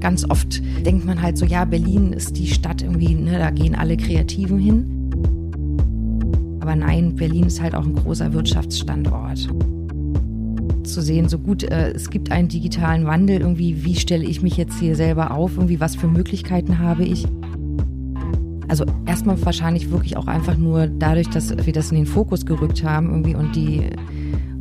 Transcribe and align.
ganz 0.00 0.24
oft 0.28 0.62
denkt 0.84 1.04
man 1.04 1.20
halt 1.22 1.38
so, 1.38 1.44
ja, 1.44 1.64
Berlin 1.64 2.12
ist 2.12 2.36
die 2.36 2.46
Stadt 2.46 2.82
irgendwie, 2.82 3.14
ne, 3.14 3.38
da 3.38 3.50
gehen 3.50 3.74
alle 3.74 3.96
Kreativen 3.96 4.58
hin. 4.58 4.96
Aber 6.60 6.76
nein, 6.76 7.16
Berlin 7.16 7.46
ist 7.46 7.60
halt 7.60 7.74
auch 7.74 7.84
ein 7.84 7.94
großer 7.94 8.32
Wirtschaftsstandort. 8.32 9.48
Zu 10.84 11.02
sehen, 11.02 11.28
so 11.28 11.38
gut, 11.38 11.62
äh, 11.62 11.90
es 11.92 12.10
gibt 12.10 12.32
einen 12.32 12.48
digitalen 12.48 13.06
Wandel, 13.06 13.40
irgendwie, 13.40 13.84
wie 13.84 13.96
stelle 13.96 14.24
ich 14.24 14.42
mich 14.42 14.56
jetzt 14.56 14.78
hier 14.78 14.96
selber 14.96 15.32
auf, 15.32 15.56
irgendwie, 15.56 15.80
was 15.80 15.96
für 15.96 16.08
Möglichkeiten 16.08 16.78
habe 16.78 17.04
ich. 17.04 17.26
Also 18.68 18.84
erstmal 19.06 19.44
wahrscheinlich 19.44 19.90
wirklich 19.90 20.16
auch 20.16 20.26
einfach 20.26 20.56
nur 20.56 20.86
dadurch, 20.86 21.28
dass 21.28 21.54
wir 21.66 21.72
das 21.72 21.90
in 21.90 21.96
den 21.96 22.06
Fokus 22.06 22.46
gerückt 22.46 22.84
haben 22.84 23.10
irgendwie 23.10 23.34
und 23.34 23.56
die 23.56 23.90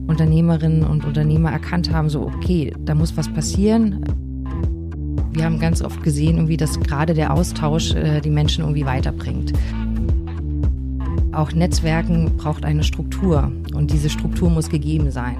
Unternehmerinnen 0.07 0.83
und 0.83 1.05
Unternehmer 1.05 1.51
erkannt 1.51 1.91
haben, 1.91 2.09
so 2.09 2.21
okay, 2.23 2.73
da 2.85 2.95
muss 2.95 3.15
was 3.15 3.31
passieren. 3.31 4.03
Wir 5.39 5.45
haben 5.45 5.57
ganz 5.57 5.81
oft 5.81 6.03
gesehen, 6.03 6.35
irgendwie, 6.35 6.57
dass 6.57 6.77
gerade 6.81 7.13
der 7.13 7.33
Austausch 7.33 7.93
äh, 7.93 8.19
die 8.19 8.29
Menschen 8.29 8.65
irgendwie 8.65 8.85
weiterbringt. 8.85 9.53
Auch 11.31 11.53
Netzwerken 11.53 12.35
braucht 12.35 12.65
eine 12.65 12.83
Struktur 12.83 13.49
und 13.73 13.89
diese 13.89 14.09
Struktur 14.09 14.49
muss 14.49 14.67
gegeben 14.67 15.11
sein. 15.11 15.37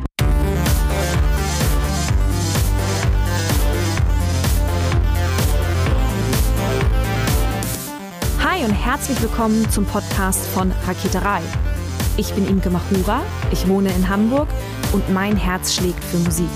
Hi 8.42 8.64
und 8.64 8.72
herzlich 8.72 9.22
willkommen 9.22 9.70
zum 9.70 9.84
Podcast 9.84 10.48
von 10.48 10.72
Raketerei. 10.88 11.42
Ich 12.16 12.32
bin 12.32 12.48
Imke 12.48 12.70
Machura, 12.70 13.22
ich 13.52 13.68
wohne 13.68 13.90
in 13.90 14.08
Hamburg 14.08 14.48
und 14.94 15.14
mein 15.14 15.36
Herz 15.36 15.74
schlägt 15.74 16.02
für 16.06 16.20
Musik. 16.20 16.48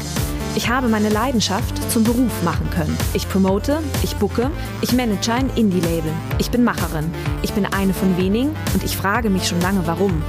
Ich 0.56 0.70
habe 0.70 0.88
meine 0.88 1.10
Leidenschaft 1.10 1.92
zum 1.92 2.04
Beruf 2.04 2.44
machen 2.44 2.70
können. 2.70 2.96
Ich 3.16 3.28
promote, 3.28 3.80
ich 4.04 4.16
bucke, 4.18 4.52
ich 4.82 4.94
manage 4.94 5.34
ein 5.34 5.50
Indie-Label. 5.56 6.12
Ich 6.38 6.52
bin 6.52 6.64
Macherin. 6.64 7.12
Ich 7.42 7.54
bin 7.54 7.66
eine 7.66 7.92
von 7.92 8.18
wenigen 8.18 8.56
und 8.74 8.84
ich 8.84 8.96
frage 8.96 9.32
mich 9.32 9.48
schon 9.48 9.60
lange, 9.62 9.88
warum. 9.88 10.22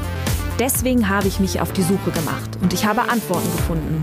Deswegen 0.58 1.10
habe 1.10 1.28
ich 1.28 1.40
mich 1.40 1.60
auf 1.60 1.72
die 1.72 1.82
Suche 1.82 2.10
gemacht 2.10 2.50
und 2.62 2.72
ich 2.72 2.86
habe 2.86 3.02
Antworten 3.02 3.50
gefunden. 3.54 4.02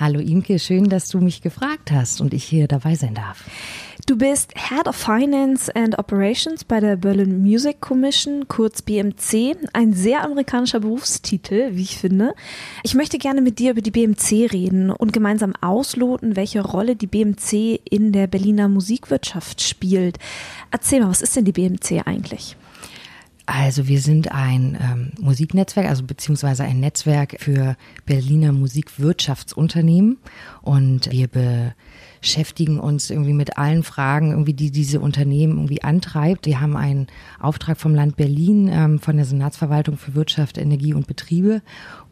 Hallo 0.00 0.20
Imke, 0.20 0.60
schön, 0.60 0.88
dass 0.88 1.08
du 1.08 1.18
mich 1.18 1.42
gefragt 1.42 1.90
hast 1.90 2.20
und 2.20 2.32
ich 2.32 2.44
hier 2.44 2.68
dabei 2.68 2.94
sein 2.94 3.14
darf. 3.14 3.44
Du 4.06 4.16
bist 4.16 4.52
Head 4.54 4.86
of 4.86 4.94
Finance 4.94 5.74
and 5.74 5.98
Operations 5.98 6.62
bei 6.62 6.78
der 6.78 6.94
Berlin 6.94 7.42
Music 7.42 7.80
Commission, 7.80 8.46
kurz 8.46 8.80
BMC. 8.80 9.56
Ein 9.72 9.94
sehr 9.94 10.22
amerikanischer 10.22 10.78
Berufstitel, 10.78 11.70
wie 11.72 11.82
ich 11.82 11.98
finde. 11.98 12.34
Ich 12.84 12.94
möchte 12.94 13.18
gerne 13.18 13.40
mit 13.40 13.58
dir 13.58 13.72
über 13.72 13.80
die 13.80 13.90
BMC 13.90 14.52
reden 14.52 14.90
und 14.92 15.12
gemeinsam 15.12 15.54
ausloten, 15.60 16.36
welche 16.36 16.60
Rolle 16.60 16.94
die 16.94 17.08
BMC 17.08 17.80
in 17.90 18.12
der 18.12 18.28
Berliner 18.28 18.68
Musikwirtschaft 18.68 19.60
spielt. 19.60 20.18
Erzähl 20.70 21.00
mal, 21.00 21.10
was 21.10 21.22
ist 21.22 21.34
denn 21.34 21.44
die 21.44 21.50
BMC 21.50 22.06
eigentlich? 22.06 22.56
Also 23.50 23.88
wir 23.88 24.02
sind 24.02 24.30
ein 24.30 24.76
ähm, 24.78 25.12
Musiknetzwerk, 25.18 25.88
also 25.88 26.02
beziehungsweise 26.02 26.64
ein 26.64 26.80
Netzwerk 26.80 27.36
für 27.38 27.78
Berliner 28.04 28.52
Musikwirtschaftsunternehmen. 28.52 30.18
Und 30.60 31.10
wir 31.10 31.74
beschäftigen 32.20 32.78
uns 32.80 33.10
irgendwie 33.10 33.32
mit 33.32 33.58
allen 33.58 33.82
Fragen, 33.82 34.30
irgendwie 34.30 34.54
die 34.54 34.70
diese 34.70 35.00
Unternehmen 35.00 35.54
irgendwie 35.54 35.82
antreibt. 35.82 36.46
Wir 36.46 36.60
haben 36.60 36.76
einen 36.76 37.06
Auftrag 37.40 37.78
vom 37.78 37.94
Land 37.94 38.16
Berlin, 38.16 38.68
ähm, 38.72 38.98
von 38.98 39.16
der 39.16 39.24
Senatsverwaltung 39.24 39.96
für 39.96 40.14
Wirtschaft, 40.14 40.58
Energie 40.58 40.94
und 40.94 41.06
Betriebe 41.06 41.62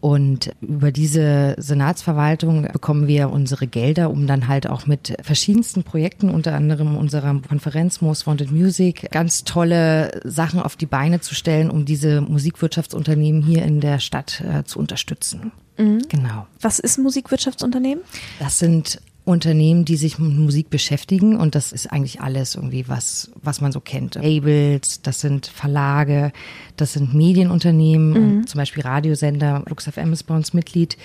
und 0.01 0.51
über 0.61 0.93
diese 0.93 1.57
Senatsverwaltung 1.59 2.69
bekommen 2.73 3.09
wir 3.09 3.31
unsere 3.31 3.67
Gelder, 3.67 4.11
um 4.11 4.27
dann 4.27 4.47
halt 4.47 4.69
auch 4.69 4.87
mit 4.87 5.17
verschiedensten 5.23 5.83
Projekten, 5.83 6.31
unter 6.31 6.55
anderem 6.55 6.97
unserer 6.97 7.41
Konferenz 7.41 8.01
Most 8.01 8.27
Wanted 8.27 8.53
Music, 8.53 9.11
ganz 9.11 9.45
tolle 9.45 10.21
Sachen 10.23 10.61
auf 10.61 10.77
die 10.77 10.87
Beine 10.87 11.21
zu 11.21 11.35
stellen, 11.35 11.71
um 11.71 11.87
diese 11.87 12.21
Musikwirtschaftsunternehmen 12.21 13.43
hier 13.43 13.65
in 13.65 13.81
der 13.81 13.99
Stadt 13.99 14.43
äh, 14.43 14.65
zu 14.65 14.79
unterstützen. 14.79 15.53
Mhm. 15.79 16.03
Genau. 16.09 16.47
Was 16.61 16.79
ist 16.79 16.99
ein 16.99 17.03
Musikwirtschaftsunternehmen? 17.03 18.05
Das 18.39 18.59
sind 18.59 19.01
Unternehmen, 19.27 19.85
die 19.85 19.97
sich 19.97 20.21
mit 20.21 20.37
Musik 20.37 20.71
beschäftigen 20.71 21.37
und 21.37 21.57
das 21.57 21.73
ist 21.73 21.89
eigentlich 21.93 22.21
alles 22.21 22.55
irgendwie 22.55 22.85
was, 22.87 23.33
was 23.43 23.61
man 23.61 23.73
so 23.73 23.81
kennt. 23.81 24.15
Labels, 24.15 25.03
das 25.03 25.21
sind 25.21 25.47
Verlage, 25.49 26.33
das 26.77 26.93
sind 26.93 27.13
Medienunternehmen, 27.13 28.39
mhm. 28.39 28.47
zum 28.47 28.59
Beispiel 28.59 28.85
Radiosender, 28.85 29.65
Lux 29.69 29.89
FM 29.89 30.13
ist 30.13 30.23
bei 30.23 30.37
uns 30.37 30.55
Mitglied, 30.55 30.97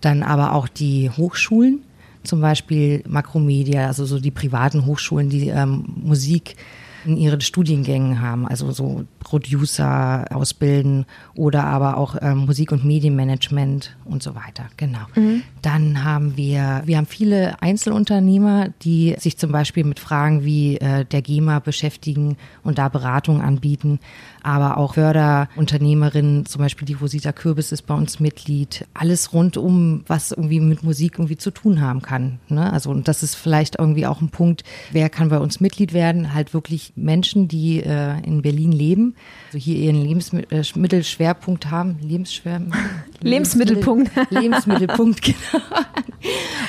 dann 0.00 0.22
aber 0.22 0.54
auch 0.54 0.66
die 0.66 1.10
Hochschulen, 1.10 1.80
zum 2.24 2.40
Beispiel 2.40 3.04
Makromedia, 3.06 3.86
also 3.86 4.06
so 4.06 4.18
die 4.18 4.30
privaten 4.30 4.86
Hochschulen, 4.86 5.28
die 5.28 5.48
ähm, 5.48 5.84
Musik 6.02 6.56
in 7.04 7.16
ihren 7.16 7.40
Studiengängen 7.40 8.20
haben, 8.20 8.46
also 8.46 8.70
so 8.72 9.04
Producer 9.20 10.24
ausbilden 10.30 11.06
oder 11.34 11.64
aber 11.64 11.96
auch 11.96 12.16
ähm, 12.20 12.38
Musik- 12.46 12.72
und 12.72 12.84
Medienmanagement 12.84 13.96
und 14.04 14.22
so 14.22 14.34
weiter. 14.34 14.66
Genau. 14.76 15.00
Mhm. 15.14 15.42
Dann 15.62 16.04
haben 16.04 16.36
wir, 16.36 16.82
wir 16.84 16.96
haben 16.96 17.06
viele 17.06 17.60
Einzelunternehmer, 17.62 18.68
die 18.82 19.16
sich 19.18 19.38
zum 19.38 19.52
Beispiel 19.52 19.84
mit 19.84 19.98
Fragen 19.98 20.44
wie 20.44 20.76
äh, 20.78 21.04
der 21.04 21.22
GEMA 21.22 21.58
beschäftigen 21.58 22.36
und 22.62 22.78
da 22.78 22.88
Beratung 22.88 23.42
anbieten, 23.42 24.00
aber 24.42 24.78
auch 24.78 24.94
Förderunternehmerinnen, 24.94 26.46
zum 26.46 26.60
Beispiel 26.60 26.86
die 26.86 26.94
Rosita 26.94 27.32
Kürbis 27.32 27.72
ist 27.72 27.82
bei 27.82 27.94
uns 27.94 28.20
Mitglied. 28.20 28.86
Alles 28.94 29.32
rundum, 29.32 30.04
was 30.06 30.32
irgendwie 30.32 30.60
mit 30.60 30.82
Musik 30.82 31.14
irgendwie 31.18 31.36
zu 31.36 31.50
tun 31.50 31.80
haben 31.80 32.02
kann. 32.02 32.38
Ne? 32.48 32.72
Also 32.72 32.90
und 32.90 33.08
das 33.08 33.22
ist 33.22 33.34
vielleicht 33.34 33.78
irgendwie 33.78 34.06
auch 34.06 34.20
ein 34.20 34.30
Punkt, 34.30 34.64
wer 34.90 35.08
kann 35.08 35.28
bei 35.28 35.38
uns 35.38 35.60
Mitglied 35.60 35.92
werden? 35.92 36.34
Halt 36.34 36.54
wirklich 36.54 36.87
Menschen, 36.96 37.48
die 37.48 37.80
äh, 37.80 38.20
in 38.24 38.42
Berlin 38.42 38.72
leben 38.72 39.14
also 39.48 39.58
hier 39.58 39.76
ihren 39.76 40.02
Lebensmittelschwerpunkt 40.02 41.64
äh, 41.64 41.68
haben. 41.68 41.98
Lebensschwer 42.02 42.60
Lebensmittelpunkt. 43.20 44.10
Lebensmittelpunkt, 44.30 45.22
genau. 45.22 45.64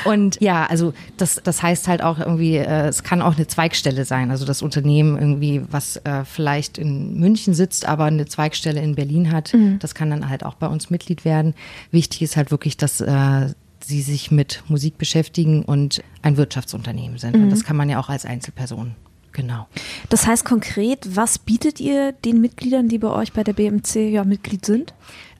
Und 0.05 0.39
ja, 0.39 0.65
also 0.65 0.93
das, 1.17 1.41
das 1.43 1.61
heißt 1.61 1.87
halt 1.87 2.01
auch 2.01 2.19
irgendwie, 2.19 2.55
äh, 2.55 2.87
es 2.87 3.03
kann 3.03 3.21
auch 3.21 3.35
eine 3.35 3.47
Zweigstelle 3.47 4.05
sein. 4.05 4.31
Also 4.31 4.45
das 4.45 4.61
Unternehmen 4.61 5.17
irgendwie, 5.17 5.61
was 5.69 5.97
äh, 5.97 6.23
vielleicht 6.23 6.77
in 6.77 7.19
München 7.19 7.53
sitzt, 7.53 7.85
aber 7.85 8.05
eine 8.05 8.25
Zweigstelle 8.25 8.81
in 8.81 8.95
Berlin 8.95 9.31
hat, 9.31 9.53
mhm. 9.53 9.79
das 9.79 9.93
kann 9.93 10.09
dann 10.09 10.29
halt 10.29 10.45
auch 10.45 10.55
bei 10.55 10.67
uns 10.67 10.89
Mitglied 10.89 11.25
werden. 11.25 11.53
Wichtig 11.91 12.21
ist 12.21 12.37
halt 12.37 12.51
wirklich, 12.51 12.77
dass 12.77 13.01
äh, 13.01 13.47
sie 13.83 14.01
sich 14.01 14.31
mit 14.31 14.63
Musik 14.69 14.97
beschäftigen 14.97 15.63
und 15.63 16.01
ein 16.21 16.37
Wirtschaftsunternehmen 16.37 17.17
sind. 17.17 17.35
Mhm. 17.35 17.43
Und 17.43 17.49
das 17.49 17.65
kann 17.65 17.75
man 17.75 17.89
ja 17.89 17.99
auch 17.99 18.09
als 18.09 18.25
Einzelperson 18.25 18.95
Genau. 19.31 19.67
Das 20.09 20.25
heißt 20.25 20.45
konkret, 20.45 21.15
was 21.15 21.39
bietet 21.39 21.79
ihr 21.79 22.11
den 22.11 22.41
Mitgliedern, 22.41 22.87
die 22.87 22.97
bei 22.97 23.09
euch 23.09 23.33
bei 23.33 23.43
der 23.43 23.53
BMC 23.53 24.09
ja 24.09 24.23
Mitglied 24.23 24.65
sind? 24.65 24.93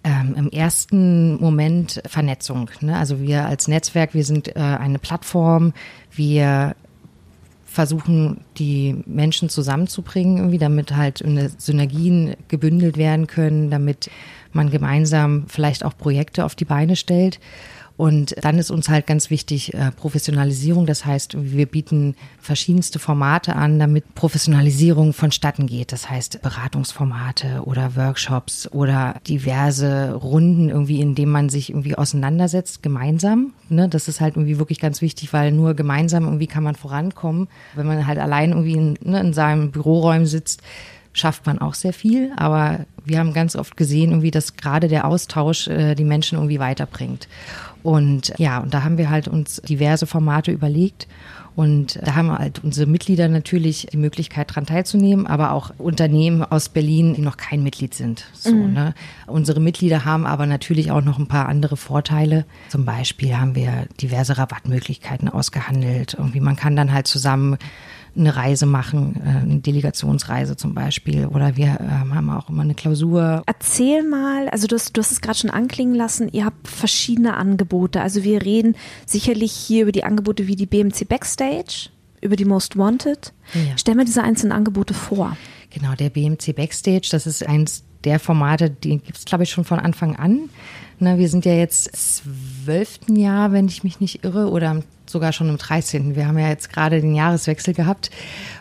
Ähm, 0.04 0.36
Im 0.38 0.50
ersten 0.50 1.40
Moment 1.42 2.02
Vernetzung. 2.08 2.70
Ne? 2.80 2.98
Also 2.98 3.20
wir 3.20 3.46
als 3.46 3.68
Netzwerk, 3.68 4.14
wir 4.14 4.24
sind 4.24 4.56
äh, 4.56 4.60
eine 4.60 5.00
Plattform, 5.00 5.74
wir 6.12 6.76
versuchen, 7.66 8.42
die 8.58 9.04
Menschen 9.06 9.50
zusammenzubringen, 9.50 10.38
irgendwie, 10.38 10.58
damit 10.58 10.96
halt 10.96 11.24
Synergien 11.58 12.36
gebündelt 12.48 12.98
werden 12.98 13.28
können, 13.28 13.70
damit 13.70 14.10
man 14.54 14.72
gemeinsam 14.72 15.46
vielleicht 15.48 15.86
auch 15.86 15.96
Projekte 15.96 16.46
auf 16.46 16.56
die 16.56 16.66
Beine 16.66 16.96
stellt. 16.96 17.40
Und 18.00 18.34
dann 18.42 18.60
ist 18.60 18.72
uns 18.72 18.88
halt 18.88 19.08
ganz 19.08 19.30
wichtig 19.30 19.74
äh, 19.74 19.92
Professionalisierung. 19.92 20.86
Das 20.86 21.04
heißt, 21.04 21.36
wir 21.38 21.66
bieten 21.66 22.16
verschiedenste 22.40 22.98
Formate 22.98 23.58
an, 23.58 23.78
damit 23.78 24.16
Professionalisierung 24.16 25.12
vonstatten 25.12 25.68
geht. 25.68 25.92
Das 25.92 26.10
heißt 26.10 26.42
Beratungsformate 26.42 27.64
oder 27.66 27.98
Workshops 27.98 28.72
oder 28.72 29.20
diverse 29.28 30.14
Runden 30.14 30.70
irgendwie, 30.70 31.02
in 31.02 31.14
denen 31.14 31.34
man 31.34 31.50
sich 31.50 31.72
irgendwie 31.72 31.98
auseinandersetzt, 31.98 32.82
gemeinsam. 32.82 33.52
Ne? 33.68 33.90
Das 33.90 34.08
ist 34.08 34.22
halt 34.22 34.38
irgendwie 34.38 34.60
wirklich 34.60 34.80
ganz 34.80 35.02
wichtig, 35.02 35.34
weil 35.34 35.52
nur 35.52 35.74
gemeinsam 35.74 36.24
irgendwie 36.24 36.48
kann 36.48 36.64
man 36.64 36.76
vorankommen. 36.76 37.50
Wenn 37.76 37.86
man 37.86 38.08
halt 38.08 38.18
allein 38.18 38.52
irgendwie 38.52 38.76
in, 38.76 38.98
ne, 39.02 39.20
in 39.20 39.34
seinem 39.34 39.72
Büroräumen 39.72 40.26
sitzt, 40.26 40.62
schafft 41.12 41.46
man 41.46 41.60
auch 41.60 41.74
sehr 41.74 41.94
viel, 41.94 42.32
aber 42.38 42.86
wir 43.04 43.20
haben 43.20 43.34
ganz 43.34 43.56
oft 43.56 43.76
gesehen, 43.76 44.12
irgendwie, 44.12 44.32
dass 44.32 44.56
gerade 44.56 44.88
der 44.88 45.06
Austausch 45.06 45.68
äh, 45.68 45.96
die 45.96 46.04
Menschen 46.04 46.38
irgendwie 46.38 46.60
weiterbringt. 46.60 47.28
Und 47.84 48.34
ja, 48.38 48.60
und 48.60 48.74
da 48.74 48.84
haben 48.84 48.98
wir 48.98 49.10
halt 49.10 49.28
uns 49.28 49.62
diverse 49.62 50.06
Formate 50.06 50.52
überlegt. 50.52 51.08
Und 51.56 52.00
da 52.02 52.16
haben 52.16 52.32
halt 52.32 52.64
unsere 52.64 52.90
Mitglieder 52.90 53.28
natürlich 53.28 53.88
die 53.92 53.98
Möglichkeit, 53.98 54.52
daran 54.52 54.66
teilzunehmen, 54.66 55.28
aber 55.28 55.52
auch 55.52 55.72
Unternehmen 55.78 56.42
aus 56.42 56.70
Berlin, 56.70 57.16
die 57.16 57.22
noch 57.22 57.36
kein 57.36 57.64
Mitglied 57.64 57.94
sind. 57.94 58.28
So, 58.34 58.54
mhm. 58.54 58.72
ne? 58.72 58.94
Unsere 59.28 59.60
Mitglieder 59.60 60.06
haben 60.06 60.26
aber 60.26 60.46
natürlich 60.46 60.92
auch 60.92 61.02
noch 61.02 61.20
ein 61.20 61.28
paar 61.28 61.50
andere 61.50 61.76
Vorteile. 61.76 62.46
Zum 62.70 62.86
Beispiel 62.86 63.36
haben 63.36 63.56
wir 63.56 63.88
diverse 64.00 64.38
Rabattmöglichkeiten 64.38 65.28
ausgehandelt. 65.28 66.14
Irgendwie 66.18 66.40
man 66.40 66.56
kann 66.56 66.78
dann 66.78 66.94
halt 66.94 67.08
zusammen 67.08 67.58
eine 68.16 68.36
Reise 68.36 68.66
machen, 68.66 69.22
äh, 69.24 69.42
eine 69.42 69.60
Delegationsreise 69.60 70.58
zum 70.58 70.74
Beispiel. 70.74 71.28
Oder 71.28 71.58
wir 71.58 71.78
ähm, 71.80 72.14
haben 72.14 72.30
auch 72.30 72.50
immer 72.50 72.64
eine 72.64 72.76
Klausur. 72.76 73.44
Erzähl 73.46 74.04
mal, 74.04 74.50
also 74.50 74.68
du 74.68 74.76
hast, 74.76 74.96
du 74.96 75.02
hast 75.02 75.12
es 75.12 75.22
gerade 75.22 75.38
schon 75.38 75.50
anklingen 75.50 75.96
lassen, 75.96 76.30
ihr 76.32 76.46
habt 76.46 76.68
verschiedene 76.68 77.36
Angebote. 77.36 78.02
Also 78.02 78.24
wir 78.24 78.44
reden 78.44 78.76
sicherlich 79.06 79.52
hier 79.52 79.84
über 79.84 79.92
die 79.92 80.04
Angebote 80.04 80.48
wie 80.48 80.56
die 80.56 80.66
BMC 80.66 81.08
Backstage, 81.08 81.90
über 82.22 82.36
die 82.36 82.46
Most 82.46 82.78
Wanted. 82.78 83.34
Ja. 83.54 83.78
Stell 83.78 83.96
mir 83.96 84.06
diese 84.06 84.24
einzelnen 84.24 84.52
Angebote 84.52 84.94
vor. 84.94 85.38
Genau, 85.70 85.94
der 85.94 86.10
BMC 86.10 86.54
Backstage, 86.56 87.10
das 87.12 87.28
ist 87.28 87.46
eins 87.46 87.84
der 88.04 88.20
Formate, 88.20 88.70
die 88.70 88.98
gibt 88.98 89.18
es, 89.18 89.26
glaube 89.26 89.44
ich, 89.44 89.50
schon 89.50 89.66
von 89.66 89.80
Anfang 89.80 90.16
an. 90.16 90.50
Na, 91.02 91.18
wir 91.18 91.30
sind 91.30 91.46
ja 91.46 91.54
jetzt 91.54 91.96
zwölften 91.96 93.16
Jahr, 93.16 93.54
wenn 93.54 93.68
ich 93.68 93.86
mich 93.86 94.02
nicht 94.02 94.26
irre, 94.26 94.50
oder 94.50 94.84
sogar 95.06 95.32
schon 95.32 95.48
im 95.48 95.58
13. 95.58 96.16
Wir 96.16 96.28
haben 96.28 96.38
ja 96.38 96.50
jetzt 96.50 96.72
gerade 96.72 97.00
den 97.00 97.16
Jahreswechsel 97.16 97.74
gehabt. 97.74 98.12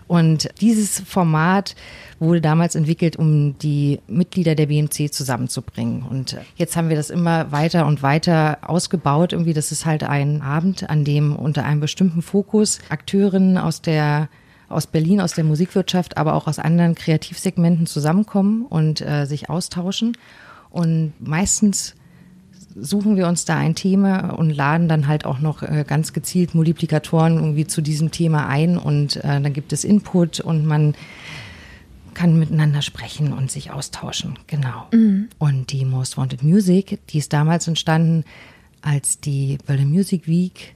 Und 0.06 0.49
dieses 0.61 1.00
Format 1.00 1.75
wurde 2.20 2.40
damals 2.40 2.76
entwickelt, 2.76 3.17
um 3.17 3.58
die 3.58 4.00
Mitglieder 4.06 4.55
der 4.55 4.67
BMC 4.67 5.12
zusammenzubringen. 5.12 6.02
Und 6.02 6.38
jetzt 6.56 6.76
haben 6.76 6.88
wir 6.88 6.96
das 6.96 7.11
immer 7.11 7.50
weiter 7.50 7.87
und 7.87 8.02
weiter 8.02 8.58
ausgebaut. 8.62 9.32
Irgendwie, 9.32 9.52
das 9.52 9.73
ist 9.73 9.85
halt 9.85 10.05
ein 10.05 10.40
Abend, 10.40 10.88
an 10.88 11.05
dem 11.05 11.35
unter 11.35 11.64
einem 11.64 11.81
bestimmten 11.81 12.23
Fokus 12.23 12.79
Akteurinnen 12.88 13.58
aus 13.58 13.82
der 13.82 14.29
aus 14.70 14.87
Berlin, 14.87 15.23
aus 15.23 15.32
der 15.32 15.44
Musikwirtschaft, 15.44 16.19
aber 16.19 16.35
auch 16.35 16.46
aus 16.46 16.58
anderen 16.58 16.94
Kreativsegmenten 16.94 17.87
zusammenkommen 17.87 18.67
und 18.67 19.00
äh, 19.00 19.25
sich 19.25 19.49
austauschen. 19.49 20.17
Und 20.70 21.14
meistens 21.19 21.94
suchen 22.80 23.16
wir 23.16 23.26
uns 23.26 23.44
da 23.44 23.56
ein 23.56 23.75
Thema 23.75 24.30
und 24.30 24.50
laden 24.50 24.88
dann 24.88 25.06
halt 25.06 25.25
auch 25.25 25.40
noch 25.40 25.62
äh, 25.62 25.84
ganz 25.86 26.12
gezielt 26.12 26.54
Multiplikatoren 26.54 27.36
irgendwie 27.36 27.66
zu 27.66 27.80
diesem 27.80 28.10
Thema 28.10 28.48
ein 28.48 28.78
und 28.78 29.16
äh, 29.16 29.40
dann 29.40 29.52
gibt 29.52 29.72
es 29.72 29.84
Input 29.84 30.40
und 30.40 30.66
man 30.66 30.94
kann 32.14 32.38
miteinander 32.38 32.82
sprechen 32.82 33.32
und 33.32 33.50
sich 33.50 33.70
austauschen. 33.70 34.38
Genau. 34.48 34.88
Mhm. 34.92 35.28
Und 35.38 35.70
die 35.70 35.84
Most 35.84 36.16
Wanted 36.16 36.42
Music, 36.42 36.98
die 37.10 37.19
ist 37.19 37.32
damals 37.32 37.69
entstanden, 37.69 38.25
als 38.82 39.20
die 39.20 39.58
Berlin 39.66 39.90
Music 39.90 40.26
Week 40.26 40.75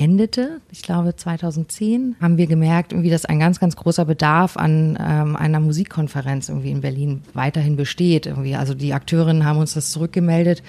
endete, 0.00 0.60
ich 0.72 0.82
glaube 0.82 1.14
2010, 1.14 2.16
haben 2.20 2.38
wir 2.38 2.46
gemerkt, 2.46 2.92
irgendwie, 2.92 3.10
dass 3.10 3.26
ein 3.26 3.38
ganz, 3.38 3.60
ganz 3.60 3.76
großer 3.76 4.06
Bedarf 4.06 4.56
an 4.56 4.98
ähm, 4.98 5.36
einer 5.36 5.60
Musikkonferenz 5.60 6.48
irgendwie 6.48 6.70
in 6.70 6.80
Berlin 6.80 7.22
weiterhin 7.34 7.76
besteht. 7.76 8.26
Irgendwie. 8.26 8.56
Also 8.56 8.74
die 8.74 8.94
Akteurinnen 8.94 9.44
haben 9.44 9.58
uns 9.58 9.74
das 9.74 9.90
zurückgemeldet 9.90 10.62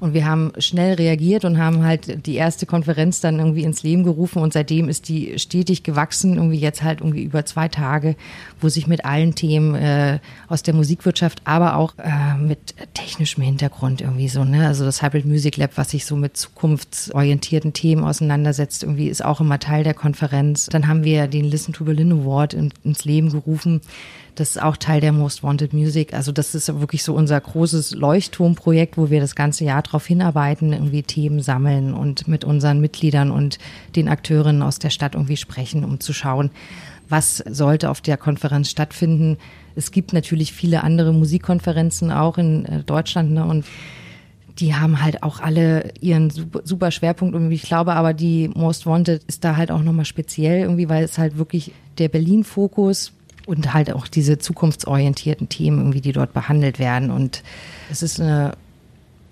und 0.00 0.14
wir 0.14 0.26
haben 0.26 0.52
schnell 0.58 0.94
reagiert 0.94 1.44
und 1.44 1.58
haben 1.58 1.84
halt 1.84 2.26
die 2.26 2.34
erste 2.34 2.66
Konferenz 2.66 3.20
dann 3.20 3.38
irgendwie 3.38 3.62
ins 3.62 3.82
Leben 3.82 4.04
gerufen 4.04 4.42
und 4.42 4.52
seitdem 4.52 4.88
ist 4.88 5.08
die 5.08 5.38
stetig 5.38 5.82
gewachsen, 5.82 6.36
irgendwie 6.36 6.58
jetzt 6.58 6.82
halt 6.82 7.00
irgendwie 7.00 7.24
über 7.24 7.44
zwei 7.46 7.68
Tage, 7.68 8.16
wo 8.60 8.68
sich 8.68 8.86
mit 8.86 9.04
allen 9.04 9.34
Themen 9.34 9.74
äh, 9.74 10.18
aus 10.48 10.62
der 10.62 10.74
Musikwirtschaft, 10.74 11.42
aber 11.44 11.76
auch 11.76 11.94
äh, 11.98 12.36
mit 12.38 12.74
technischem 12.94 13.42
Hintergrund 13.42 14.00
irgendwie 14.00 14.28
so, 14.28 14.44
ne? 14.44 14.66
Also 14.66 14.84
das 14.84 15.02
Hybrid 15.02 15.26
Music 15.26 15.56
Lab, 15.56 15.72
was 15.76 15.90
sich 15.90 16.04
so 16.04 16.16
mit 16.16 16.36
zukunftsorientierten 16.36 17.72
Themen 17.72 18.04
auseinandersetzt, 18.04 18.82
irgendwie 18.82 19.08
ist 19.08 19.24
auch 19.24 19.40
immer 19.40 19.58
Teil 19.58 19.84
der 19.84 19.94
Konferenz. 19.94 20.66
Dann 20.66 20.88
haben 20.88 21.04
wir 21.04 21.26
den 21.26 21.44
Listen 21.44 21.72
to 21.72 21.84
Berlin 21.84 22.12
Award 22.12 22.54
in, 22.54 22.72
ins 22.84 23.04
Leben 23.04 23.30
gerufen 23.30 23.80
das 24.36 24.50
ist 24.50 24.62
auch 24.62 24.76
Teil 24.76 25.00
der 25.00 25.12
Most 25.12 25.42
Wanted 25.42 25.72
Music. 25.72 26.12
Also 26.12 26.30
das 26.30 26.54
ist 26.54 26.68
wirklich 26.80 27.02
so 27.02 27.14
unser 27.14 27.40
großes 27.40 27.92
Leuchtturmprojekt, 27.92 28.96
wo 28.96 29.10
wir 29.10 29.20
das 29.20 29.34
ganze 29.34 29.64
Jahr 29.64 29.82
darauf 29.86 30.06
hinarbeiten, 30.06 30.72
irgendwie 30.72 31.02
Themen 31.02 31.40
sammeln 31.40 31.94
und 31.94 32.28
mit 32.28 32.44
unseren 32.44 32.80
Mitgliedern 32.80 33.30
und 33.30 33.58
den 33.94 34.08
Akteurinnen 34.08 34.62
aus 34.62 34.78
der 34.78 34.90
Stadt 34.90 35.14
irgendwie 35.14 35.36
sprechen, 35.36 35.84
um 35.84 36.00
zu 36.00 36.12
schauen, 36.12 36.50
was 37.08 37.38
sollte 37.48 37.90
auf 37.90 38.00
der 38.00 38.16
Konferenz 38.16 38.70
stattfinden. 38.70 39.38
Es 39.74 39.90
gibt 39.90 40.12
natürlich 40.12 40.52
viele 40.52 40.82
andere 40.82 41.12
Musikkonferenzen 41.12 42.10
auch 42.10 42.38
in 42.38 42.64
äh, 42.64 42.82
Deutschland 42.82 43.32
ne, 43.32 43.44
und 43.44 43.64
die 44.58 44.74
haben 44.74 45.02
halt 45.02 45.22
auch 45.22 45.40
alle 45.40 45.92
ihren 46.00 46.30
super, 46.30 46.90
Schwerpunkt 46.90 47.34
irgendwie. 47.34 47.56
Ich 47.56 47.62
glaube 47.62 47.92
aber, 47.92 48.14
die 48.14 48.48
Most 48.48 48.86
Wanted 48.86 49.22
ist 49.24 49.44
da 49.44 49.56
halt 49.56 49.70
auch 49.70 49.82
nochmal 49.82 50.06
speziell 50.06 50.62
irgendwie, 50.62 50.88
weil 50.88 51.04
es 51.04 51.18
halt 51.18 51.36
wirklich 51.36 51.72
der 51.98 52.08
Berlin-Fokus 52.08 53.12
und 53.46 53.74
halt 53.74 53.92
auch 53.92 54.08
diese 54.08 54.38
zukunftsorientierten 54.38 55.48
Themen 55.48 55.78
irgendwie, 55.78 56.00
die 56.00 56.12
dort 56.12 56.32
behandelt 56.32 56.78
werden. 56.78 57.10
Und 57.10 57.42
es 57.90 58.02
ist 58.02 58.20
eine 58.20 58.52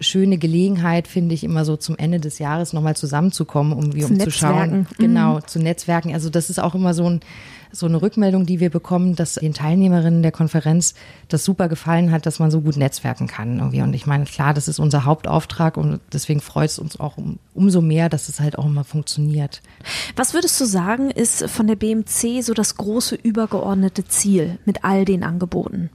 schöne 0.00 0.38
Gelegenheit, 0.38 1.08
finde 1.08 1.34
ich, 1.34 1.44
immer 1.44 1.64
so 1.64 1.76
zum 1.76 1.96
Ende 1.96 2.20
des 2.20 2.38
Jahres 2.38 2.72
nochmal 2.72 2.96
zusammenzukommen, 2.96 3.72
um, 3.72 3.94
wie, 3.94 4.04
um 4.04 4.18
zu 4.18 4.30
schauen. 4.30 4.86
Genau, 4.98 5.36
mhm. 5.36 5.46
zu 5.46 5.58
Netzwerken. 5.58 6.12
Also 6.12 6.30
das 6.30 6.50
ist 6.50 6.60
auch 6.60 6.74
immer 6.74 6.94
so 6.94 7.08
ein 7.08 7.20
so 7.74 7.86
eine 7.86 8.00
Rückmeldung, 8.00 8.46
die 8.46 8.60
wir 8.60 8.70
bekommen, 8.70 9.16
dass 9.16 9.34
den 9.34 9.52
Teilnehmerinnen 9.52 10.22
der 10.22 10.32
Konferenz 10.32 10.94
das 11.28 11.44
super 11.44 11.68
gefallen 11.68 12.10
hat, 12.12 12.26
dass 12.26 12.38
man 12.38 12.50
so 12.50 12.60
gut 12.60 12.76
netzwerken 12.76 13.26
kann 13.26 13.58
irgendwie. 13.58 13.82
Und 13.82 13.94
ich 13.94 14.06
meine, 14.06 14.24
klar, 14.24 14.54
das 14.54 14.68
ist 14.68 14.78
unser 14.78 15.04
Hauptauftrag 15.04 15.76
und 15.76 16.00
deswegen 16.12 16.40
freut 16.40 16.70
es 16.70 16.78
uns 16.78 16.98
auch 17.00 17.16
um, 17.16 17.38
umso 17.52 17.80
mehr, 17.80 18.08
dass 18.08 18.28
es 18.28 18.40
halt 18.40 18.58
auch 18.58 18.66
immer 18.66 18.84
funktioniert. 18.84 19.60
Was 20.16 20.34
würdest 20.34 20.60
du 20.60 20.64
sagen, 20.64 21.10
ist 21.10 21.48
von 21.50 21.66
der 21.66 21.76
BMC 21.76 22.42
so 22.42 22.54
das 22.54 22.76
große 22.76 23.16
übergeordnete 23.16 24.04
Ziel 24.04 24.58
mit 24.64 24.84
all 24.84 25.04
den 25.04 25.24
Angeboten? 25.24 25.90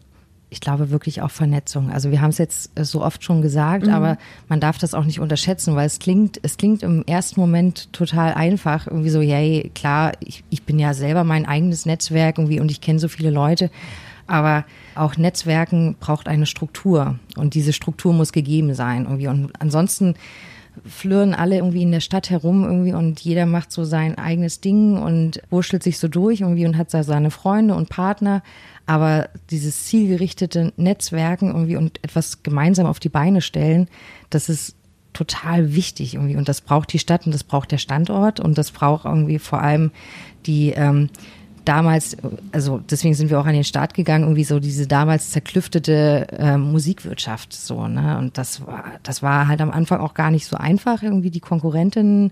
Ich 0.49 0.61
glaube 0.61 0.89
wirklich 0.89 1.21
auch 1.21 1.31
Vernetzung. 1.31 1.91
Also 1.91 2.11
wir 2.11 2.21
haben 2.21 2.31
es 2.31 2.37
jetzt 2.37 2.71
äh, 2.75 2.83
so 2.83 3.03
oft 3.03 3.23
schon 3.23 3.41
gesagt, 3.41 3.85
mhm. 3.85 3.93
aber 3.93 4.17
man 4.47 4.59
darf 4.59 4.77
das 4.77 4.93
auch 4.93 5.05
nicht 5.05 5.19
unterschätzen, 5.19 5.75
weil 5.75 5.85
es 5.85 5.99
klingt, 5.99 6.39
es 6.43 6.57
klingt 6.57 6.83
im 6.83 7.03
ersten 7.05 7.39
Moment 7.39 7.91
total 7.93 8.33
einfach, 8.33 8.87
irgendwie 8.87 9.09
so, 9.09 9.21
hey, 9.21 9.71
klar, 9.75 10.13
ich, 10.19 10.43
ich 10.49 10.63
bin 10.63 10.79
ja 10.79 10.93
selber 10.93 11.23
mein 11.23 11.45
eigenes 11.45 11.85
Netzwerk 11.85 12.37
irgendwie 12.37 12.59
und 12.59 12.71
ich 12.71 12.81
kenne 12.81 12.99
so 12.99 13.07
viele 13.07 13.29
Leute. 13.29 13.69
Aber 14.27 14.65
auch 14.93 15.17
Netzwerken 15.17 15.95
braucht 15.99 16.27
eine 16.27 16.45
Struktur 16.45 17.17
und 17.35 17.55
diese 17.55 17.73
Struktur 17.73 18.13
muss 18.13 18.31
gegeben 18.31 18.75
sein 18.75 19.05
irgendwie. 19.05 19.27
Und 19.27 19.51
ansonsten 19.59 20.13
flirren 20.85 21.33
alle 21.33 21.57
irgendwie 21.57 21.81
in 21.81 21.91
der 21.91 21.99
Stadt 21.99 22.29
herum 22.29 22.63
irgendwie 22.63 22.93
und 22.93 23.19
jeder 23.19 23.45
macht 23.45 23.71
so 23.71 23.83
sein 23.83 24.17
eigenes 24.17 24.61
Ding 24.61 24.97
und 24.97 25.41
wurschtelt 25.49 25.83
sich 25.83 25.97
so 25.99 26.07
durch 26.07 26.41
irgendwie 26.41 26.65
und 26.65 26.77
hat 26.77 26.91
seine 26.91 27.31
Freunde 27.31 27.73
und 27.75 27.89
Partner. 27.89 28.43
Aber 28.89 29.29
dieses 29.51 29.85
zielgerichtete 29.85 30.73
Netzwerken 30.75 31.49
irgendwie 31.49 31.75
und 31.75 32.03
etwas 32.03 32.41
gemeinsam 32.41 32.87
auf 32.87 32.99
die 32.99 33.09
Beine 33.09 33.39
stellen, 33.39 33.87
das 34.31 34.49
ist 34.49 34.75
total 35.13 35.75
wichtig 35.75 36.15
irgendwie. 36.15 36.35
Und 36.35 36.49
das 36.49 36.61
braucht 36.61 36.91
die 36.91 36.97
Stadt 36.97 37.27
und 37.27 37.31
das 37.31 37.43
braucht 37.43 37.71
der 37.71 37.77
Standort 37.77 38.39
und 38.39 38.57
das 38.57 38.71
braucht 38.71 39.05
irgendwie 39.05 39.37
vor 39.37 39.61
allem 39.61 39.91
die 40.47 40.71
ähm, 40.71 41.11
damals, 41.65 42.17
also 42.51 42.79
deswegen 42.79 43.13
sind 43.13 43.29
wir 43.29 43.39
auch 43.39 43.45
an 43.45 43.53
den 43.53 43.63
Start 43.63 43.93
gegangen, 43.93 44.23
irgendwie 44.23 44.43
so 44.43 44.59
diese 44.59 44.87
damals 44.87 45.29
zerklüftete 45.29 46.25
äh, 46.31 46.57
Musikwirtschaft 46.57 47.53
so, 47.53 47.87
ne? 47.87 48.17
Und 48.17 48.39
das 48.39 48.65
war, 48.65 48.85
das 49.03 49.21
war 49.21 49.47
halt 49.47 49.61
am 49.61 49.69
Anfang 49.69 49.99
auch 49.99 50.15
gar 50.15 50.31
nicht 50.31 50.47
so 50.47 50.57
einfach, 50.57 51.03
irgendwie 51.03 51.29
die 51.29 51.41
Konkurrentinnen 51.41 52.31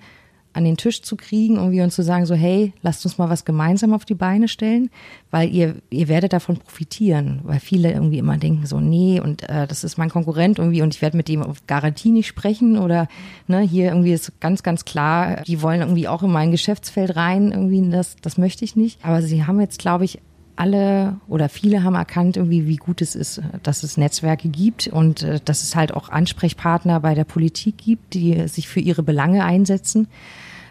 an 0.58 0.66
den 0.66 0.76
Tisch 0.76 1.02
zu 1.02 1.16
kriegen 1.16 1.56
irgendwie 1.56 1.82
und 1.82 1.92
zu 1.92 2.04
sagen 2.04 2.26
so, 2.26 2.36
hey, 2.36 2.74
lasst 2.82 3.06
uns 3.06 3.18
mal 3.18 3.30
was 3.30 3.46
gemeinsam 3.46 3.94
auf 3.94 4.06
die 4.06 4.16
Beine 4.16 4.48
stellen, 4.48 4.90
weil 5.32 5.50
ihr, 5.54 5.76
ihr 5.90 6.08
werdet 6.08 6.34
davon 6.34 6.58
profitieren, 6.58 7.42
weil 7.44 7.60
viele 7.60 7.92
irgendwie 7.92 8.18
immer 8.18 8.38
denken 8.38 8.66
so, 8.66 8.80
nee, 8.80 9.20
und 9.20 9.48
äh, 9.50 9.68
das 9.68 9.84
ist 9.84 9.98
mein 9.98 10.10
Konkurrent 10.10 10.60
irgendwie 10.60 10.82
und 10.82 10.96
ich 10.96 11.02
werde 11.02 11.16
mit 11.16 11.28
dem 11.28 11.44
auf 11.44 11.66
Garantie 11.68 12.12
nicht 12.12 12.28
sprechen 12.28 12.78
oder 12.78 13.08
ne, 13.48 13.62
hier 13.62 13.90
irgendwie 13.90 14.14
ist 14.14 14.40
ganz, 14.42 14.64
ganz 14.64 14.84
klar, 14.84 15.44
die 15.46 15.62
wollen 15.62 15.82
irgendwie 15.82 16.08
auch 16.08 16.24
in 16.24 16.32
mein 16.32 16.52
Geschäftsfeld 16.52 17.16
rein, 17.16 17.52
irgendwie 17.52 17.90
das, 17.90 18.16
das 18.22 18.38
möchte 18.38 18.66
ich 18.66 18.76
nicht. 18.76 19.00
Aber 19.04 19.22
sie 19.22 19.46
haben 19.46 19.62
jetzt, 19.62 19.80
glaube 19.80 20.06
ich, 20.06 20.20
alle 20.58 21.18
oder 21.28 21.50
viele 21.50 21.84
haben 21.84 21.96
erkannt, 21.96 22.36
irgendwie, 22.36 22.68
wie 22.68 22.78
gut 22.78 23.02
es 23.02 23.16
ist, 23.16 23.42
dass 23.64 23.84
es 23.84 23.96
Netzwerke 23.96 24.50
gibt 24.50 24.88
und 24.88 25.24
äh, 25.24 25.40
dass 25.44 25.64
es 25.64 25.76
halt 25.76 25.94
auch 25.94 26.10
Ansprechpartner 26.10 27.00
bei 27.00 27.14
der 27.14 27.24
Politik 27.24 27.78
gibt, 27.78 28.14
die 28.16 28.48
sich 28.48 28.68
für 28.68 28.80
ihre 28.80 29.04
Belange 29.04 29.46
einsetzen 29.46 30.08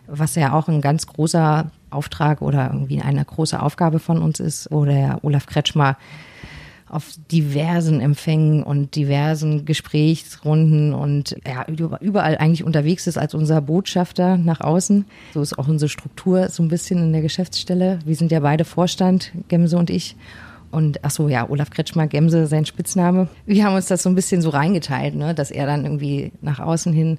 was 0.07 0.35
ja 0.35 0.53
auch 0.53 0.69
ein 0.69 0.81
ganz 0.81 1.07
großer 1.07 1.71
Auftrag 1.91 2.43
oder 2.43 2.71
irgendwie 2.73 3.01
eine 3.01 3.25
große 3.25 3.61
Aufgabe 3.61 3.99
von 3.99 4.23
uns 4.23 4.41
ist, 4.41 4.69
wo 4.71 4.85
der 4.85 5.19
Olaf 5.23 5.47
Kretschmer 5.47 5.97
auf 6.89 7.15
diversen 7.33 8.01
Empfängen 8.01 8.63
und 8.63 8.95
diversen 8.95 9.65
Gesprächsrunden 9.65 10.95
und 10.95 11.37
ja, 11.47 11.67
überall 12.01 12.39
eigentlich 12.39 12.63
unterwegs 12.63 13.09
ist 13.09 13.19
als 13.19 13.35
unser 13.35 13.61
Botschafter 13.61 14.37
nach 14.37 14.61
außen. 14.61 15.05
So 15.35 15.43
ist 15.43 15.59
auch 15.59 15.67
unsere 15.67 15.89
Struktur 15.89 16.49
so 16.49 16.63
ein 16.63 16.69
bisschen 16.69 17.03
in 17.03 17.13
der 17.13 17.23
Geschäftsstelle. 17.23 17.99
Wir 18.05 18.15
sind 18.15 18.31
ja 18.31 18.41
beide 18.41 18.65
Vorstand, 18.65 19.33
Gemse 19.49 19.77
und 19.77 19.91
ich. 19.91 20.17
Und 20.71 21.05
ach 21.05 21.11
so, 21.11 21.29
ja, 21.29 21.49
Olaf 21.49 21.71
Kretschmer, 21.71 22.07
Gemse, 22.07 22.47
sein 22.47 22.67
Spitzname. 22.67 23.29
Wir 23.47 23.65
haben 23.65 23.75
uns 23.75 23.87
das 23.87 24.03
so 24.03 24.09
ein 24.09 24.15
bisschen 24.15 24.43
so 24.43 24.51
reingeteilt, 24.51 25.15
ne, 25.15 25.35
dass 25.35 25.51
er 25.51 25.67
dann 25.67 25.85
irgendwie 25.85 26.33
nach 26.41 26.61
außen 26.61 26.93
hin 26.93 27.19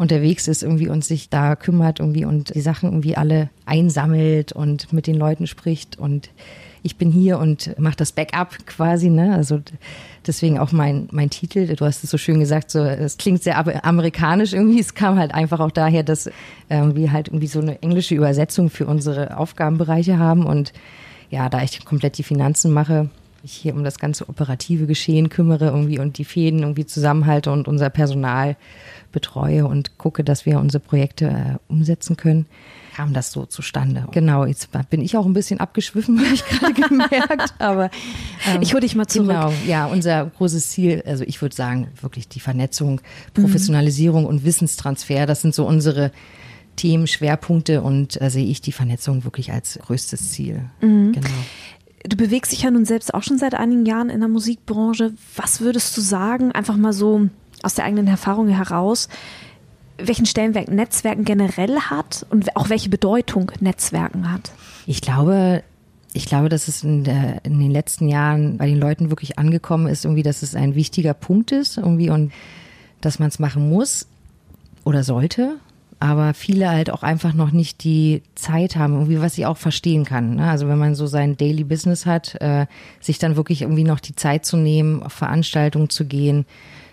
unterwegs 0.00 0.48
ist 0.48 0.62
irgendwie 0.62 0.88
und 0.88 1.04
sich 1.04 1.28
da 1.28 1.56
kümmert 1.56 2.00
irgendwie 2.00 2.24
und 2.24 2.54
die 2.54 2.62
Sachen 2.62 2.88
irgendwie 2.88 3.18
alle 3.18 3.50
einsammelt 3.66 4.50
und 4.50 4.94
mit 4.94 5.06
den 5.06 5.14
Leuten 5.14 5.46
spricht 5.46 5.98
und 5.98 6.30
ich 6.82 6.96
bin 6.96 7.10
hier 7.10 7.38
und 7.38 7.78
mache 7.78 7.96
das 7.96 8.12
Backup 8.12 8.56
quasi, 8.64 9.10
ne? 9.10 9.34
Also 9.34 9.60
deswegen 10.26 10.58
auch 10.58 10.72
mein 10.72 11.08
mein 11.12 11.28
Titel. 11.28 11.76
Du 11.76 11.84
hast 11.84 12.02
es 12.02 12.10
so 12.10 12.16
schön 12.16 12.40
gesagt, 12.40 12.70
so 12.70 12.78
es 12.78 13.18
klingt 13.18 13.42
sehr 13.42 13.58
amerikanisch 13.84 14.54
irgendwie. 14.54 14.80
Es 14.80 14.94
kam 14.94 15.18
halt 15.18 15.34
einfach 15.34 15.60
auch 15.60 15.70
daher, 15.70 16.02
dass 16.02 16.28
äh, 16.28 16.32
wir 16.94 17.12
halt 17.12 17.28
irgendwie 17.28 17.48
so 17.48 17.60
eine 17.60 17.82
englische 17.82 18.14
Übersetzung 18.14 18.70
für 18.70 18.86
unsere 18.86 19.36
Aufgabenbereiche 19.36 20.18
haben 20.18 20.46
und 20.46 20.72
ja, 21.28 21.50
da 21.50 21.62
ich 21.62 21.84
komplett 21.84 22.16
die 22.16 22.22
Finanzen 22.22 22.72
mache, 22.72 23.10
ich 23.42 23.52
hier 23.52 23.74
um 23.74 23.84
das 23.84 23.98
ganze 23.98 24.28
operative 24.28 24.86
Geschehen 24.86 25.28
kümmere 25.28 25.66
irgendwie 25.66 25.98
und 25.98 26.18
die 26.18 26.24
Fäden 26.24 26.60
irgendwie 26.60 26.86
zusammenhalte 26.86 27.50
und 27.52 27.68
unser 27.68 27.90
Personal 27.90 28.56
betreue 29.12 29.66
und 29.66 29.98
gucke, 29.98 30.24
dass 30.24 30.46
wir 30.46 30.58
unsere 30.58 30.82
Projekte 30.82 31.26
äh, 31.26 31.72
umsetzen 31.72 32.16
können, 32.16 32.46
kam 32.94 33.12
das 33.12 33.32
so 33.32 33.46
zustande. 33.46 34.06
Genau, 34.12 34.44
jetzt 34.44 34.68
bin 34.90 35.00
ich 35.00 35.16
auch 35.16 35.26
ein 35.26 35.32
bisschen 35.32 35.60
abgeschwiffen, 35.60 36.20
habe 36.24 36.34
ich 36.34 36.44
gerade 36.44 36.74
gemerkt, 36.74 37.54
aber 37.58 37.90
ähm, 38.46 38.62
ich 38.62 38.72
hole 38.72 38.80
dich 38.80 38.94
mal 38.94 39.06
zurück. 39.06 39.28
Genau, 39.28 39.52
ja, 39.66 39.86
unser 39.86 40.26
großes 40.26 40.70
Ziel, 40.70 41.02
also 41.06 41.24
ich 41.24 41.40
würde 41.40 41.54
sagen, 41.54 41.88
wirklich 42.00 42.28
die 42.28 42.40
Vernetzung, 42.40 43.00
Professionalisierung 43.34 44.22
mhm. 44.22 44.28
und 44.28 44.44
Wissenstransfer, 44.44 45.26
das 45.26 45.42
sind 45.42 45.54
so 45.54 45.66
unsere 45.66 46.12
Themen, 46.76 47.06
Schwerpunkte 47.06 47.82
und 47.82 48.20
da 48.20 48.30
sehe 48.30 48.46
ich 48.46 48.60
die 48.60 48.72
Vernetzung 48.72 49.24
wirklich 49.24 49.52
als 49.52 49.78
größtes 49.82 50.32
Ziel. 50.32 50.64
Mhm. 50.80 51.12
Genau. 51.12 51.28
Du 52.08 52.16
bewegst 52.16 52.52
dich 52.52 52.62
ja 52.62 52.70
nun 52.70 52.86
selbst 52.86 53.12
auch 53.12 53.22
schon 53.22 53.38
seit 53.38 53.54
einigen 53.54 53.84
Jahren 53.84 54.08
in 54.08 54.20
der 54.20 54.28
Musikbranche. 54.28 55.12
Was 55.36 55.60
würdest 55.60 55.96
du 55.96 56.00
sagen, 56.00 56.52
einfach 56.52 56.76
mal 56.76 56.92
so 56.92 57.28
aus 57.62 57.74
der 57.74 57.84
eigenen 57.84 58.06
Erfahrung 58.06 58.48
heraus, 58.48 59.08
welchen 59.98 60.24
Stellenwert 60.24 60.68
Netzwerken 60.68 61.24
generell 61.24 61.78
hat 61.78 62.24
und 62.30 62.56
auch 62.56 62.70
welche 62.70 62.88
Bedeutung 62.88 63.52
Netzwerken 63.60 64.32
hat? 64.32 64.50
Ich 64.86 65.02
glaube, 65.02 65.62
ich 66.12 66.26
glaube, 66.26 66.48
dass 66.48 66.68
es 66.68 66.82
in, 66.82 67.04
der, 67.04 67.44
in, 67.44 67.58
den 67.58 67.70
letzten 67.70 68.08
Jahren 68.08 68.56
bei 68.56 68.66
den 68.66 68.78
Leuten 68.78 69.10
wirklich 69.10 69.38
angekommen 69.38 69.86
ist, 69.86 70.04
irgendwie, 70.04 70.22
dass 70.22 70.42
es 70.42 70.54
ein 70.54 70.74
wichtiger 70.74 71.14
Punkt 71.14 71.52
ist, 71.52 71.76
irgendwie 71.76 72.10
und 72.10 72.32
dass 73.00 73.18
man 73.18 73.28
es 73.28 73.38
machen 73.38 73.68
muss 73.68 74.06
oder 74.84 75.04
sollte. 75.04 75.56
Aber 76.02 76.32
viele 76.32 76.70
halt 76.70 76.90
auch 76.90 77.02
einfach 77.02 77.34
noch 77.34 77.50
nicht 77.50 77.84
die 77.84 78.22
Zeit 78.34 78.74
haben, 78.76 78.94
irgendwie, 78.94 79.20
was 79.20 79.36
ich 79.36 79.44
auch 79.44 79.58
verstehen 79.58 80.06
kann. 80.06 80.36
Ne? 80.36 80.50
Also 80.50 80.66
wenn 80.66 80.78
man 80.78 80.94
so 80.94 81.06
sein 81.06 81.36
Daily 81.36 81.62
Business 81.62 82.06
hat, 82.06 82.40
äh, 82.40 82.66
sich 83.00 83.18
dann 83.18 83.36
wirklich 83.36 83.62
irgendwie 83.62 83.84
noch 83.84 84.00
die 84.00 84.16
Zeit 84.16 84.46
zu 84.46 84.56
nehmen, 84.56 85.02
auf 85.02 85.12
Veranstaltungen 85.12 85.90
zu 85.90 86.06
gehen, 86.06 86.46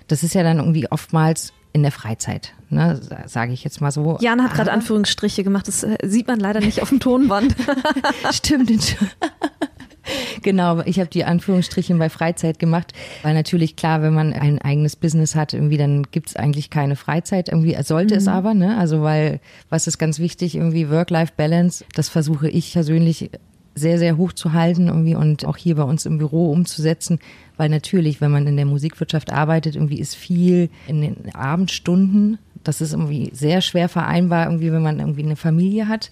das 0.08 0.24
ist 0.24 0.36
ja 0.36 0.44
dann 0.44 0.58
irgendwie 0.58 0.92
oftmals 0.92 1.54
in 1.72 1.84
der 1.84 1.92
Freizeit, 1.92 2.54
ne, 2.70 3.00
sage 3.28 3.54
ich 3.54 3.64
jetzt 3.64 3.82
mal 3.82 3.92
so. 3.92 4.18
Jan 4.20 4.44
hat 4.44 4.54
gerade 4.54 4.72
Anführungsstriche 4.72 5.44
gemacht, 5.44 5.68
das 5.68 5.84
äh, 5.84 5.98
sieht 6.04 6.28
man 6.28 6.40
leider 6.40 6.60
nicht 6.60 6.82
auf 6.82 6.90
dem 6.90 7.00
Tonband. 7.00 7.56
Stimmt. 8.32 8.98
Genau, 10.42 10.82
ich 10.86 11.00
habe 11.00 11.10
die 11.10 11.26
Anführungsstriche 11.26 11.96
bei 11.96 12.10
Freizeit 12.10 12.60
gemacht, 12.60 12.94
weil 13.24 13.34
natürlich 13.34 13.76
klar, 13.76 14.02
wenn 14.02 14.14
man 14.14 14.34
ein 14.34 14.60
eigenes 14.60 14.96
Business 14.96 15.36
hat, 15.36 15.54
irgendwie 15.54 15.78
dann 15.78 16.04
gibt 16.12 16.30
es 16.30 16.36
eigentlich 16.36 16.70
keine 16.70 16.96
Freizeit, 16.96 17.50
irgendwie 17.50 17.76
sollte 17.84 18.14
mhm. 18.14 18.20
es 18.20 18.28
aber, 18.28 18.54
ne? 18.54 18.78
Also 18.78 19.02
weil 19.02 19.40
was 19.70 19.88
ist 19.88 19.98
ganz 19.98 20.20
wichtig, 20.20 20.56
irgendwie 20.56 20.90
Work-Life-Balance, 20.90 21.86
das 21.94 22.10
versuche 22.10 22.50
ich 22.50 22.74
persönlich 22.74 23.32
sehr, 23.78 24.00
sehr 24.00 24.18
hoch 24.18 24.34
zu 24.34 24.54
halten 24.54 24.88
irgendwie 24.88 25.16
und 25.16 25.46
auch 25.46 25.58
hier 25.58 25.76
bei 25.76 25.84
uns 25.84 26.06
im 26.06 26.18
Büro 26.18 26.52
umzusetzen, 26.52 27.20
weil 27.58 27.70
natürlich, 27.70 28.22
wenn 28.22 28.32
man 28.32 28.48
in 28.48 28.56
der 28.56 28.66
Musikwirtschaft 28.66 29.32
arbeitet, 29.32 29.76
irgendwie 29.76 30.00
ist 30.00 30.16
viel 30.16 30.70
in 30.88 31.02
den 31.02 31.36
Abendstunden. 31.36 32.40
Das 32.64 32.82
ist 32.82 32.94
irgendwie 32.94 33.30
sehr 33.34 33.62
schwer 33.62 33.88
vereinbar, 33.88 34.46
irgendwie, 34.46 34.72
wenn 34.72 34.82
man 34.82 35.00
irgendwie 35.00 35.24
eine 35.24 35.36
Familie 35.36 35.88
hat. 35.88 36.10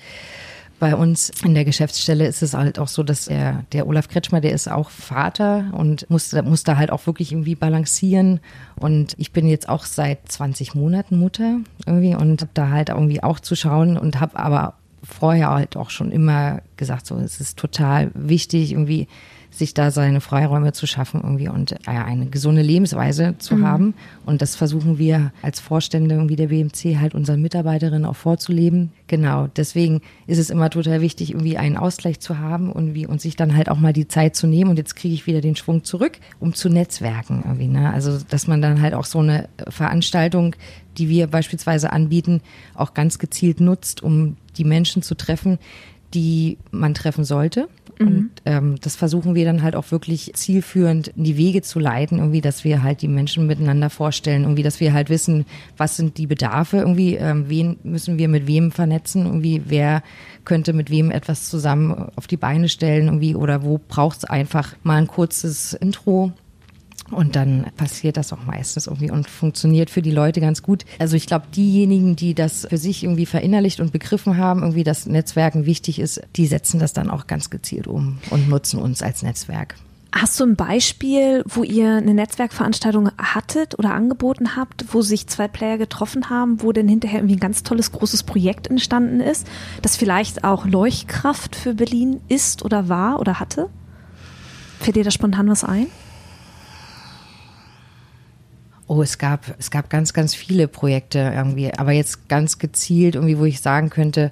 Bei 0.86 0.96
uns 0.96 1.32
in 1.44 1.56
der 1.56 1.66
Geschäftsstelle 1.66 2.28
ist 2.28 2.44
es 2.44 2.54
halt 2.54 2.78
auch 2.78 2.88
so, 2.88 3.02
dass 3.02 3.26
der, 3.26 3.64
der 3.72 3.88
Olaf 3.88 4.08
Kretschmer, 4.08 4.40
der 4.40 4.52
ist 4.52 4.70
auch 4.70 4.92
Vater 4.92 5.72
und 5.72 6.08
muss, 6.12 6.32
muss 6.44 6.64
da 6.64 6.78
halt 6.78 6.92
auch 6.92 7.08
wirklich 7.08 7.32
irgendwie 7.32 7.56
balancieren. 7.56 8.40
Und 8.76 9.16
ich 9.18 9.32
bin 9.32 9.48
jetzt 9.48 9.68
auch 9.68 9.84
seit 9.86 10.32
20 10.32 10.76
Monaten 10.76 11.18
Mutter 11.18 11.58
irgendwie 11.88 12.14
und 12.14 12.40
habe 12.40 12.52
da 12.54 12.70
halt 12.70 12.90
irgendwie 12.90 13.24
auch 13.24 13.40
zu 13.40 13.56
schauen 13.56 13.98
und 13.98 14.20
habe 14.20 14.38
aber 14.38 14.76
vorher 15.02 15.50
halt 15.50 15.76
auch 15.76 15.90
schon 15.90 16.12
immer 16.12 16.62
gesagt, 16.78 17.08
so 17.08 17.16
es 17.16 17.42
ist 17.42 17.58
total 17.58 18.12
wichtig, 18.14 18.74
irgendwie 18.74 19.08
sich 19.56 19.74
da 19.74 19.90
seine 19.90 20.20
Freiräume 20.20 20.74
zu 20.74 20.86
schaffen 20.86 21.22
irgendwie 21.24 21.48
und 21.48 21.72
äh, 21.72 21.78
eine 21.86 22.26
gesunde 22.26 22.62
Lebensweise 22.62 23.36
zu 23.38 23.56
mhm. 23.56 23.66
haben. 23.66 23.94
Und 24.26 24.42
das 24.42 24.56
versuchen 24.56 24.98
wir 24.98 25.32
als 25.42 25.60
Vorstände 25.60 26.16
irgendwie 26.16 26.36
der 26.36 26.48
BMC 26.48 27.00
halt 27.00 27.16
unseren 27.16 27.42
Mitarbeiterinnen 27.42 28.06
auch 28.06 28.16
vorzuleben. 28.16 28.92
Genau. 29.08 29.48
Deswegen 29.56 30.02
ist 30.28 30.40
es 30.40 30.50
immer 30.50 30.70
total 30.70 31.00
wichtig, 31.00 31.32
irgendwie 31.32 31.58
einen 31.58 31.78
Ausgleich 31.78 32.20
zu 32.20 32.40
haben 32.40 32.72
und 32.72 32.94
wie 32.94 33.08
und 33.08 33.22
sich 33.22 33.38
dann 33.38 33.56
halt 33.56 33.70
auch 33.70 33.80
mal 33.80 33.94
die 33.94 34.08
Zeit 34.08 34.36
zu 34.36 34.46
nehmen. 34.46 34.72
Und 34.72 34.78
jetzt 34.78 34.96
kriege 34.96 35.14
ich 35.14 35.26
wieder 35.26 35.42
den 35.42 35.56
Schwung 35.56 35.84
zurück, 35.86 36.18
um 36.40 36.54
zu 36.54 36.68
netzwerken 36.68 37.44
irgendwie. 37.46 37.68
Ne? 37.68 37.92
Also 37.94 38.20
dass 38.30 38.48
man 38.48 38.62
dann 38.62 38.82
halt 38.82 38.94
auch 38.94 39.06
so 39.06 39.20
eine 39.20 39.48
Veranstaltung, 39.70 40.56
die 40.98 41.08
wir 41.08 41.28
beispielsweise 41.28 41.94
anbieten, 41.94 42.42
auch 42.74 42.94
ganz 42.94 43.20
gezielt 43.20 43.62
nutzt, 43.62 44.04
um 44.04 44.36
die 44.58 44.66
Menschen 44.66 45.02
zu 45.02 45.16
treffen, 45.16 45.60
die 46.14 46.58
man 46.72 46.94
treffen 46.94 47.24
sollte. 47.24 47.68
Mhm. 48.00 48.08
Und 48.08 48.32
ähm, 48.46 48.76
das 48.82 48.96
versuchen 48.96 49.36
wir 49.36 49.46
dann 49.46 49.62
halt 49.62 49.76
auch 49.76 49.92
wirklich 49.92 50.32
zielführend 50.34 51.10
in 51.10 51.24
die 51.24 51.38
Wege 51.38 51.62
zu 51.62 51.80
leiten, 51.80 52.20
irgendwie, 52.20 52.42
dass 52.42 52.64
wir 52.64 52.84
halt 52.84 53.02
die 53.02 53.08
Menschen 53.08 53.48
miteinander 53.48 53.90
vorstellen, 53.90 54.44
irgendwie, 54.44 54.64
dass 54.64 54.80
wir 54.80 54.94
halt 54.94 55.10
wissen, 55.10 55.46
was 55.78 55.98
sind 55.98 56.18
die 56.18 56.28
Bedarfe, 56.28 56.78
irgendwie, 56.78 57.16
ähm, 57.16 57.46
wen 57.48 57.78
müssen 57.84 58.18
wir 58.18 58.28
mit 58.28 58.48
wem 58.48 58.72
vernetzen, 58.72 59.26
irgendwie, 59.26 59.62
wer 59.66 60.04
könnte 60.44 60.74
mit 60.74 60.90
wem 60.90 61.12
etwas 61.12 61.50
zusammen 61.50 62.10
auf 62.16 62.28
die 62.28 62.38
Beine 62.38 62.70
stellen, 62.70 63.06
irgendwie, 63.06 63.36
oder 63.36 63.64
wo 63.64 63.80
braucht 63.88 64.20
es 64.20 64.26
einfach 64.26 64.76
mal 64.84 64.98
ein 64.98 65.08
kurzes 65.08 65.74
Intro 65.74 66.34
und 67.12 67.36
dann 67.36 67.68
passiert 67.78 68.18
das 68.18 68.34
auch 68.34 68.46
meistens 68.46 68.88
irgendwie 68.88 69.12
und 69.12 69.30
funktioniert 69.30 69.90
für 69.90 70.02
die 70.02 70.12
Leute 70.12 70.42
ganz 70.42 70.64
gut. 70.64 70.86
Also 71.00 71.16
ich 71.16 71.28
glaube, 71.28 71.46
diejenigen, 71.56 72.16
die 72.16 72.34
das 72.34 72.66
für 72.70 72.78
sich 72.78 73.04
irgendwie 73.04 73.26
verinnerlicht 73.26 73.80
und 73.80 73.92
begriffen 73.92 74.38
haben, 74.38 74.62
irgendwie, 74.62 74.84
dass 74.84 75.06
Netzwerken 75.06 75.66
wichtig 75.66 76.00
ist, 76.00 76.22
die 76.36 76.48
setzen 76.48 76.80
das 76.80 76.94
dann 76.94 77.10
auch 77.10 77.28
ganz 77.28 77.50
gezielt 77.50 77.88
um 77.88 78.18
und 78.32 78.50
nutzen 78.50 78.80
uns 78.80 79.02
als 79.04 79.22
Netzwerk. 79.22 79.76
Hast 80.18 80.40
du 80.40 80.46
ein 80.46 80.56
Beispiel, 80.56 81.44
wo 81.46 81.64
ihr 81.64 81.98
eine 81.98 82.14
Netzwerkveranstaltung 82.14 83.12
hattet 83.18 83.78
oder 83.78 83.94
angeboten 83.94 84.56
habt, 84.56 84.86
wo 84.94 85.02
sich 85.02 85.28
zwei 85.28 85.50
Player 85.50 85.78
getroffen 85.78 86.30
haben, 86.30 86.64
wo 86.64 86.72
denn 86.72 86.88
hinterher 86.88 87.20
irgendwie 87.20 87.36
ein 87.36 87.42
ganz 87.42 87.64
tolles 87.64 87.92
großes 87.92 88.24
Projekt 88.24 88.68
entstanden 88.68 89.20
ist, 89.20 89.46
das 89.82 89.98
vielleicht 89.98 90.46
auch 90.46 90.66
Leuchtkraft 90.66 91.58
für 91.58 91.74
Berlin 91.74 92.22
ist 92.30 92.64
oder 92.64 92.88
war 92.88 93.20
oder 93.20 93.42
hatte? 93.42 93.70
Fällt 94.80 94.96
dir 94.96 95.04
da 95.04 95.12
spontan 95.12 95.50
was 95.50 95.66
ein? 95.66 95.88
Oh, 98.88 99.02
es 99.02 99.18
gab, 99.18 99.56
es 99.58 99.72
gab 99.72 99.90
ganz, 99.90 100.14
ganz 100.14 100.36
viele 100.36 100.68
Projekte 100.68 101.20
irgendwie, 101.20 101.74
aber 101.74 101.92
jetzt 101.92 102.30
ganz 102.30 102.60
gezielt 102.60 103.16
irgendwie, 103.16 103.40
wo 103.40 103.46
ich 103.46 103.62
sagen 103.62 103.90
könnte, 103.90 104.32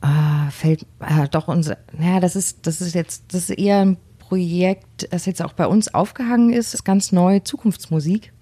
ah, 0.00 0.50
fällt 0.50 0.84
ah, 0.98 1.26
doch 1.28 1.48
unser, 1.48 1.78
naja, 1.96 2.20
das 2.20 2.36
ist, 2.36 2.66
das 2.66 2.80
ist 2.80 2.94
jetzt, 2.94 3.32
das 3.32 3.50
ist 3.50 3.58
eher 3.58 3.80
ein 3.80 3.96
Projekt, 4.18 5.08
das 5.12 5.26
jetzt 5.26 5.42
auch 5.42 5.52
bei 5.52 5.66
uns 5.66 5.94
aufgehangen 5.94 6.52
ist, 6.52 6.74
ist 6.74 6.84
ganz 6.84 7.12
neu, 7.12 7.40
Zukunftsmusik. 7.40 8.32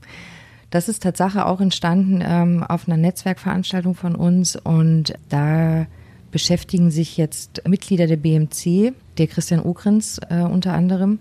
Das 0.71 0.89
ist 0.89 1.03
Tatsache 1.03 1.45
auch 1.45 1.61
entstanden 1.61 2.23
ähm, 2.25 2.65
auf 2.65 2.89
einer 2.89 2.97
Netzwerkveranstaltung 2.97 3.95
von 3.95 4.15
uns 4.15 4.57
und 4.57 5.13
da 5.29 5.87
beschäftigen 6.31 6.91
sich 6.91 7.19
jetzt 7.19 7.69
Mitglieder 7.69 8.07
der 8.07 8.17
BMC, 8.17 8.95
der 9.19 9.27
Christian 9.27 9.61
Ogrens 9.61 10.19
äh, 10.31 10.41
unter 10.41 10.73
anderem, 10.73 11.21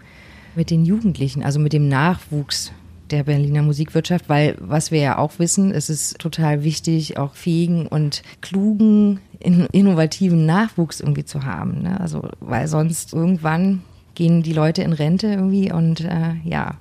mit 0.56 0.70
den 0.70 0.86
Jugendlichen, 0.86 1.44
also 1.44 1.60
mit 1.60 1.74
dem 1.74 1.90
Nachwuchs 1.90 2.72
der 3.12 3.24
Berliner 3.24 3.62
Musikwirtschaft, 3.62 4.30
weil 4.30 4.56
was 4.60 4.92
wir 4.92 5.00
ja 5.00 5.18
auch 5.18 5.40
wissen, 5.40 5.72
es 5.72 5.90
ist 5.90 6.20
total 6.20 6.64
wichtig, 6.64 7.18
auch 7.18 7.36
fähigen 7.36 7.88
und 7.88 8.24
klugen, 8.42 9.20
innovativen 9.40 10.46
Nachwuchs 10.46 11.00
irgendwie 11.00 11.26
zu 11.26 11.44
haben. 11.44 11.82
Ne? 11.84 12.00
Also, 12.00 12.30
weil 12.40 12.68
sonst 12.68 13.14
irgendwann 13.14 13.82
gehen 14.16 14.44
die 14.44 14.54
Leute 14.54 14.84
in 14.84 14.94
Rente 14.94 15.28
irgendwie 15.28 15.72
und 15.72 16.02
äh, 16.02 16.36
ja, 16.44 16.76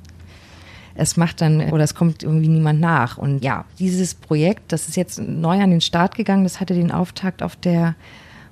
es 0.95 1.17
macht 1.17 1.41
dann 1.41 1.71
oder 1.71 1.85
es 1.85 1.95
kommt 1.95 2.23
irgendwie 2.23 2.49
niemand 2.49 2.81
nach. 2.81 3.17
Und 3.17 3.43
ja, 3.43 3.65
dieses 3.79 4.15
Projekt, 4.15 4.73
das 4.73 4.89
ist 4.89 4.97
jetzt 4.97 5.21
neu 5.21 5.61
an 5.61 5.71
den 5.71 5.81
Start 5.81 6.15
gegangen, 6.15 6.45
das 6.45 6.61
hatte 6.61 6.75
den 6.75 6.93
Auftakt 6.93 7.43
auf 7.43 7.57
der 7.57 7.95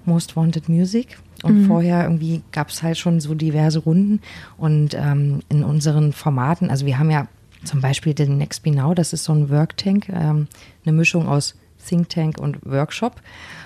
Most 0.05 0.37
Wanted 0.37 0.69
Music. 0.69 1.19
Und 1.43 1.63
mhm. 1.63 1.67
vorher 1.67 2.03
irgendwie 2.03 2.43
gab 2.51 2.71
es 2.71 2.83
halt 2.83 2.99
schon 2.99 3.21
so 3.21 3.35
diverse 3.35 3.81
Runden. 3.81 4.21
Und 4.57 4.95
ähm, 4.95 5.41
in 5.49 5.63
unseren 5.63 6.13
Formaten, 6.13 6.71
also 6.71 6.87
wir 6.87 6.99
haben 6.99 7.11
ja 7.11 7.29
zum 7.69 7.81
Beispiel 7.81 8.15
den 8.15 8.39
Next 8.39 8.63
Be 8.63 8.71
Now, 8.71 8.95
das 8.95 9.13
ist 9.13 9.25
so 9.25 9.33
ein 9.33 9.51
Work 9.51 9.77
Tank, 9.77 10.09
ähm, 10.09 10.49
eine 10.85 10.93
Mischung 10.93 11.29
aus 11.29 11.55
Think 11.87 12.09
Tank 12.09 12.39
und 12.39 12.65
Workshop. 12.65 13.21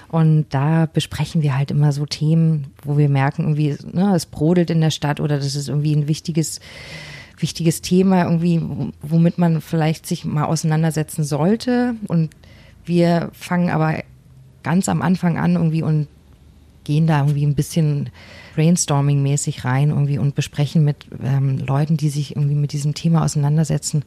Und 0.08 0.46
da 0.50 0.86
besprechen 0.86 1.40
wir 1.40 1.56
halt 1.56 1.70
immer 1.70 1.92
so 1.92 2.04
Themen, 2.04 2.66
wo 2.82 2.98
wir 2.98 3.08
merken, 3.08 3.42
irgendwie, 3.42 3.76
ne, 3.92 4.14
es 4.14 4.26
brodelt 4.26 4.70
in 4.70 4.80
der 4.80 4.90
Stadt 4.90 5.20
oder 5.20 5.36
das 5.38 5.54
ist 5.54 5.68
irgendwie 5.68 5.94
ein 5.94 6.08
wichtiges, 6.08 6.60
wichtiges 7.38 7.80
Thema, 7.80 8.24
irgendwie, 8.24 8.60
womit 9.00 9.38
man 9.38 9.60
vielleicht 9.60 10.06
sich 10.06 10.24
mal 10.24 10.44
auseinandersetzen 10.44 11.24
sollte. 11.24 11.94
Und 12.08 12.30
wir 12.84 13.30
fangen 13.32 13.70
aber 13.70 14.02
ganz 14.62 14.88
am 14.88 15.00
Anfang 15.00 15.38
an 15.38 15.54
irgendwie 15.54 15.82
und 15.82 16.08
gehen 16.84 17.06
da 17.06 17.20
irgendwie 17.20 17.46
ein 17.46 17.54
bisschen 17.54 18.10
brainstorming-mäßig 18.54 19.64
rein 19.64 19.90
irgendwie 19.90 20.18
und 20.18 20.34
besprechen 20.34 20.84
mit 20.84 21.06
ähm, 21.22 21.58
Leuten, 21.58 21.96
die 21.96 22.08
sich 22.08 22.36
irgendwie 22.36 22.54
mit 22.54 22.72
diesem 22.72 22.94
Thema 22.94 23.24
auseinandersetzen, 23.24 24.04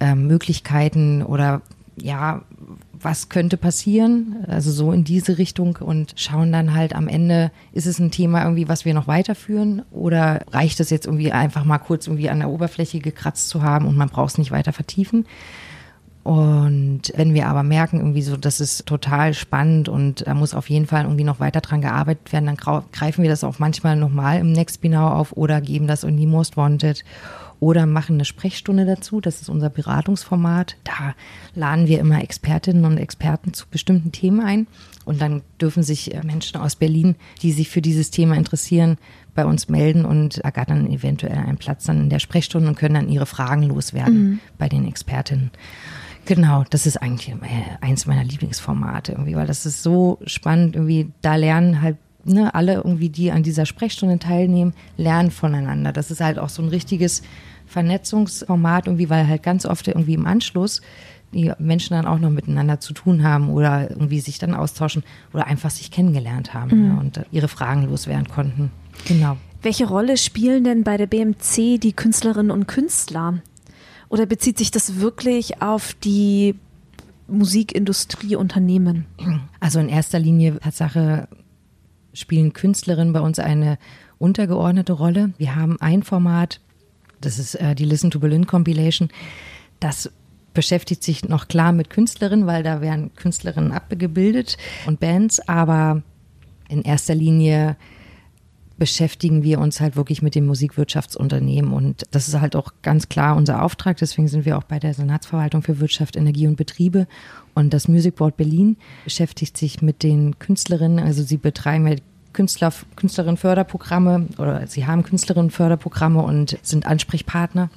ähm, 0.00 0.26
Möglichkeiten 0.26 1.22
oder 1.22 1.62
ja, 1.98 2.42
was 2.92 3.28
könnte 3.28 3.56
passieren, 3.56 4.44
also 4.48 4.70
so 4.70 4.92
in 4.92 5.04
diese 5.04 5.38
Richtung 5.38 5.76
und 5.76 6.14
schauen 6.16 6.52
dann 6.52 6.74
halt 6.74 6.94
am 6.94 7.08
Ende, 7.08 7.50
ist 7.72 7.86
es 7.86 7.98
ein 7.98 8.10
Thema 8.10 8.42
irgendwie, 8.42 8.68
was 8.68 8.84
wir 8.84 8.94
noch 8.94 9.06
weiterführen 9.06 9.82
oder 9.90 10.44
reicht 10.50 10.80
es 10.80 10.90
jetzt 10.90 11.06
irgendwie 11.06 11.32
einfach 11.32 11.64
mal 11.64 11.78
kurz 11.78 12.06
irgendwie 12.06 12.30
an 12.30 12.40
der 12.40 12.50
Oberfläche 12.50 12.98
gekratzt 12.98 13.48
zu 13.48 13.62
haben 13.62 13.86
und 13.86 13.96
man 13.96 14.08
braucht 14.08 14.32
es 14.32 14.38
nicht 14.38 14.50
weiter 14.50 14.72
vertiefen. 14.72 15.26
Und 16.26 17.12
wenn 17.14 17.34
wir 17.34 17.46
aber 17.46 17.62
merken, 17.62 17.98
irgendwie 17.98 18.22
so, 18.22 18.36
das 18.36 18.60
ist 18.60 18.84
total 18.86 19.32
spannend 19.32 19.88
und 19.88 20.26
da 20.26 20.34
muss 20.34 20.54
auf 20.54 20.68
jeden 20.68 20.86
Fall 20.86 21.04
irgendwie 21.04 21.22
noch 21.22 21.38
weiter 21.38 21.60
dran 21.60 21.82
gearbeitet 21.82 22.32
werden, 22.32 22.46
dann 22.46 22.56
greifen 22.56 23.22
wir 23.22 23.30
das 23.30 23.44
auch 23.44 23.60
manchmal 23.60 23.94
nochmal 23.94 24.40
im 24.40 24.50
Next 24.50 24.80
Binau 24.80 25.08
auf 25.08 25.36
oder 25.36 25.60
geben 25.60 25.86
das 25.86 26.02
in 26.02 26.16
die 26.16 26.26
Most 26.26 26.56
Wanted 26.56 27.04
oder 27.60 27.86
machen 27.86 28.16
eine 28.16 28.24
Sprechstunde 28.24 28.84
dazu. 28.86 29.20
Das 29.20 29.40
ist 29.40 29.48
unser 29.48 29.70
Beratungsformat. 29.70 30.76
Da 30.82 31.14
laden 31.54 31.86
wir 31.86 32.00
immer 32.00 32.20
Expertinnen 32.20 32.84
und 32.86 32.98
Experten 32.98 33.54
zu 33.54 33.68
bestimmten 33.70 34.10
Themen 34.10 34.40
ein. 34.40 34.66
Und 35.04 35.20
dann 35.20 35.42
dürfen 35.60 35.84
sich 35.84 36.12
äh, 36.12 36.24
Menschen 36.24 36.60
aus 36.60 36.74
Berlin, 36.74 37.14
die 37.42 37.52
sich 37.52 37.68
für 37.68 37.82
dieses 37.82 38.10
Thema 38.10 38.34
interessieren, 38.34 38.98
bei 39.36 39.44
uns 39.44 39.68
melden 39.68 40.04
und 40.04 40.38
ergattern 40.38 40.90
eventuell 40.90 41.38
einen 41.38 41.58
Platz 41.58 41.84
dann 41.84 42.00
in 42.00 42.10
der 42.10 42.18
Sprechstunde 42.18 42.66
und 42.66 42.76
können 42.76 42.94
dann 42.94 43.08
ihre 43.08 43.26
Fragen 43.26 43.62
loswerden 43.62 44.22
mhm. 44.22 44.40
bei 44.58 44.68
den 44.68 44.88
Expertinnen. 44.88 45.52
Genau, 46.26 46.64
das 46.70 46.86
ist 46.86 47.00
eigentlich 47.00 47.28
äh, 47.28 47.36
eins 47.80 48.06
meiner 48.06 48.24
Lieblingsformate 48.24 49.12
irgendwie, 49.12 49.36
weil 49.36 49.46
das 49.46 49.64
ist 49.64 49.82
so 49.82 50.18
spannend 50.26 50.74
irgendwie. 50.74 51.12
Da 51.22 51.36
lernen 51.36 51.80
halt 51.80 51.96
ne, 52.24 52.54
alle 52.54 52.74
irgendwie, 52.74 53.08
die 53.08 53.30
an 53.30 53.42
dieser 53.42 53.64
Sprechstunde 53.64 54.18
teilnehmen, 54.18 54.74
lernen 54.96 55.30
voneinander. 55.30 55.92
Das 55.92 56.10
ist 56.10 56.20
halt 56.20 56.38
auch 56.38 56.48
so 56.48 56.62
ein 56.62 56.68
richtiges 56.68 57.22
Vernetzungsformat 57.66 58.86
irgendwie, 58.86 59.08
weil 59.08 59.26
halt 59.26 59.42
ganz 59.42 59.66
oft 59.66 59.88
irgendwie 59.88 60.14
im 60.14 60.26
Anschluss 60.26 60.82
die 61.32 61.52
Menschen 61.58 61.94
dann 61.94 62.06
auch 62.06 62.18
noch 62.18 62.30
miteinander 62.30 62.80
zu 62.80 62.92
tun 62.92 63.22
haben 63.24 63.50
oder 63.50 63.90
irgendwie 63.90 64.20
sich 64.20 64.38
dann 64.38 64.54
austauschen 64.54 65.02
oder 65.32 65.46
einfach 65.46 65.70
sich 65.70 65.90
kennengelernt 65.90 66.54
haben 66.54 66.78
mhm. 66.78 66.88
ja, 66.88 67.00
und 67.00 67.20
ihre 67.32 67.48
Fragen 67.48 67.88
loswerden 67.88 68.28
konnten. 68.28 68.70
Genau. 69.06 69.36
Welche 69.62 69.86
Rolle 69.86 70.16
spielen 70.16 70.64
denn 70.64 70.84
bei 70.84 70.96
der 70.96 71.06
BMC 71.06 71.78
die 71.78 71.92
Künstlerinnen 71.92 72.52
und 72.52 72.68
Künstler? 72.68 73.42
Oder 74.08 74.26
bezieht 74.26 74.58
sich 74.58 74.70
das 74.70 75.00
wirklich 75.00 75.62
auf 75.62 75.94
die 75.94 76.54
Musikindustrieunternehmen? 77.28 79.06
Also 79.60 79.80
in 79.80 79.88
erster 79.88 80.18
Linie 80.18 80.58
Tatsache 80.58 81.28
spielen 82.12 82.52
Künstlerinnen 82.52 83.12
bei 83.12 83.20
uns 83.20 83.38
eine 83.38 83.78
untergeordnete 84.18 84.92
Rolle. 84.92 85.32
Wir 85.38 85.56
haben 85.56 85.80
ein 85.80 86.02
Format, 86.02 86.60
das 87.20 87.38
ist 87.38 87.56
äh, 87.56 87.74
die 87.74 87.84
Listen 87.84 88.10
to 88.10 88.20
Berlin 88.20 88.46
Compilation. 88.46 89.10
Das 89.80 90.10
beschäftigt 90.54 91.02
sich 91.02 91.28
noch 91.28 91.48
klar 91.48 91.72
mit 91.72 91.90
Künstlerinnen, 91.90 92.46
weil 92.46 92.62
da 92.62 92.80
werden 92.80 93.14
Künstlerinnen 93.14 93.72
abgebildet 93.72 94.56
und 94.86 95.00
Bands, 95.00 95.46
aber 95.46 96.02
in 96.68 96.82
erster 96.82 97.14
Linie 97.14 97.76
beschäftigen 98.78 99.42
wir 99.42 99.58
uns 99.58 99.80
halt 99.80 99.96
wirklich 99.96 100.22
mit 100.22 100.34
dem 100.34 100.46
Musikwirtschaftsunternehmen 100.46 101.72
und 101.72 102.04
das 102.10 102.28
ist 102.28 102.38
halt 102.40 102.56
auch 102.56 102.72
ganz 102.82 103.08
klar 103.08 103.36
unser 103.36 103.62
Auftrag. 103.62 103.96
Deswegen 103.96 104.28
sind 104.28 104.44
wir 104.44 104.58
auch 104.58 104.64
bei 104.64 104.78
der 104.78 104.92
Senatsverwaltung 104.92 105.62
für 105.62 105.80
Wirtschaft, 105.80 106.16
Energie 106.16 106.46
und 106.46 106.56
Betriebe 106.56 107.06
und 107.54 107.72
das 107.72 107.88
Music 107.88 108.16
Board 108.16 108.36
Berlin 108.36 108.76
beschäftigt 109.04 109.56
sich 109.56 109.80
mit 109.80 110.02
den 110.02 110.38
Künstlerinnen. 110.38 110.98
Also 110.98 111.22
sie 111.22 111.38
betreiben 111.38 111.86
ja 111.86 111.96
Künstler, 112.34 112.72
Künstlerinnenförderprogramme 112.96 114.28
oder 114.36 114.66
sie 114.66 114.86
haben 114.86 115.02
Künstlerinnenförderprogramme 115.02 116.20
und 116.22 116.58
sind 116.62 116.84
Ansprechpartner. 116.84 117.70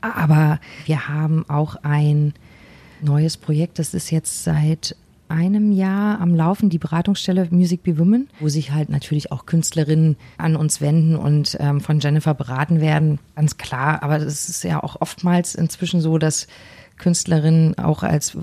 Aber 0.00 0.60
wir 0.86 1.08
haben 1.08 1.44
auch 1.48 1.76
ein 1.82 2.32
neues 3.02 3.36
Projekt, 3.36 3.78
das 3.78 3.92
ist 3.94 4.10
jetzt 4.10 4.44
seit 4.44 4.96
einem 5.28 5.72
Jahr 5.72 6.20
am 6.20 6.34
Laufen, 6.34 6.70
die 6.70 6.78
Beratungsstelle 6.78 7.48
Music 7.50 7.82
Be 7.82 7.98
Women, 7.98 8.28
wo 8.40 8.48
sich 8.48 8.72
halt 8.72 8.88
natürlich 8.88 9.32
auch 9.32 9.46
Künstlerinnen 9.46 10.16
an 10.36 10.56
uns 10.56 10.80
wenden 10.80 11.16
und 11.16 11.56
ähm, 11.60 11.80
von 11.80 12.00
Jennifer 12.00 12.34
beraten 12.34 12.80
werden. 12.80 13.18
Ganz 13.36 13.56
klar, 13.56 14.02
aber 14.02 14.16
es 14.16 14.48
ist 14.48 14.64
ja 14.64 14.82
auch 14.82 15.00
oftmals 15.00 15.54
inzwischen 15.54 16.00
so, 16.00 16.18
dass 16.18 16.46
Künstlerinnen 16.96 17.78
auch 17.78 18.02
als 18.02 18.36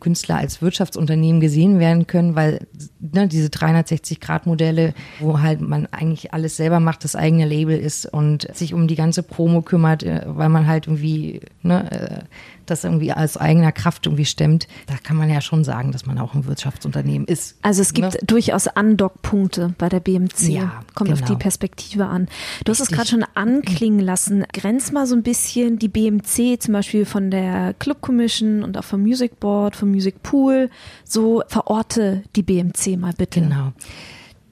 Künstler 0.00 0.38
als 0.38 0.62
Wirtschaftsunternehmen 0.62 1.40
gesehen 1.40 1.78
werden 1.78 2.06
können, 2.06 2.34
weil 2.34 2.66
ne, 2.98 3.28
diese 3.28 3.48
360-Grad-Modelle, 3.48 4.94
wo 5.20 5.40
halt 5.40 5.60
man 5.60 5.86
eigentlich 5.86 6.32
alles 6.32 6.56
selber 6.56 6.80
macht, 6.80 7.04
das 7.04 7.14
eigene 7.14 7.44
Label 7.44 7.78
ist 7.78 8.06
und 8.06 8.48
sich 8.56 8.74
um 8.74 8.88
die 8.88 8.96
ganze 8.96 9.22
Promo 9.22 9.62
kümmert, 9.62 10.02
äh, 10.02 10.22
weil 10.26 10.48
man 10.48 10.66
halt 10.66 10.86
irgendwie 10.86 11.42
ne, 11.62 11.90
äh, 11.92 12.24
das 12.70 12.84
irgendwie 12.84 13.12
als 13.12 13.36
eigener 13.36 13.72
Kraft 13.72 14.06
irgendwie 14.06 14.24
stemmt, 14.24 14.68
da 14.86 14.94
kann 14.96 15.16
man 15.16 15.28
ja 15.30 15.40
schon 15.40 15.64
sagen, 15.64 15.92
dass 15.92 16.06
man 16.06 16.18
auch 16.18 16.34
ein 16.34 16.46
Wirtschaftsunternehmen 16.46 17.26
ist. 17.26 17.56
Also 17.62 17.82
es 17.82 17.92
gibt 17.92 18.14
ne? 18.14 18.20
durchaus 18.26 18.66
Andockpunkte 18.68 19.74
bei 19.78 19.88
der 19.88 20.00
BMC. 20.00 20.48
Ja, 20.48 20.82
Kommt 20.94 21.10
genau. 21.10 21.22
auf 21.22 21.28
die 21.28 21.36
Perspektive 21.36 22.06
an. 22.06 22.28
Du 22.64 22.70
hast 22.70 22.80
es 22.80 22.88
gerade 22.88 23.08
schon 23.08 23.24
anklingen 23.34 24.00
lassen. 24.00 24.44
Grenz 24.52 24.92
mal 24.92 25.06
so 25.06 25.14
ein 25.14 25.22
bisschen 25.22 25.78
die 25.78 25.88
BMC 25.88 26.60
zum 26.60 26.72
Beispiel 26.72 27.04
von 27.04 27.30
der 27.30 27.74
Club 27.74 28.00
Commission 28.00 28.62
und 28.62 28.76
auch 28.78 28.84
vom 28.84 29.02
Music 29.02 29.40
Board, 29.40 29.76
vom 29.76 29.90
Music 29.90 30.22
Pool. 30.22 30.70
So 31.04 31.42
verorte 31.48 32.22
die 32.36 32.42
BMC 32.42 32.96
mal 32.98 33.12
bitte. 33.16 33.40
Genau. 33.40 33.72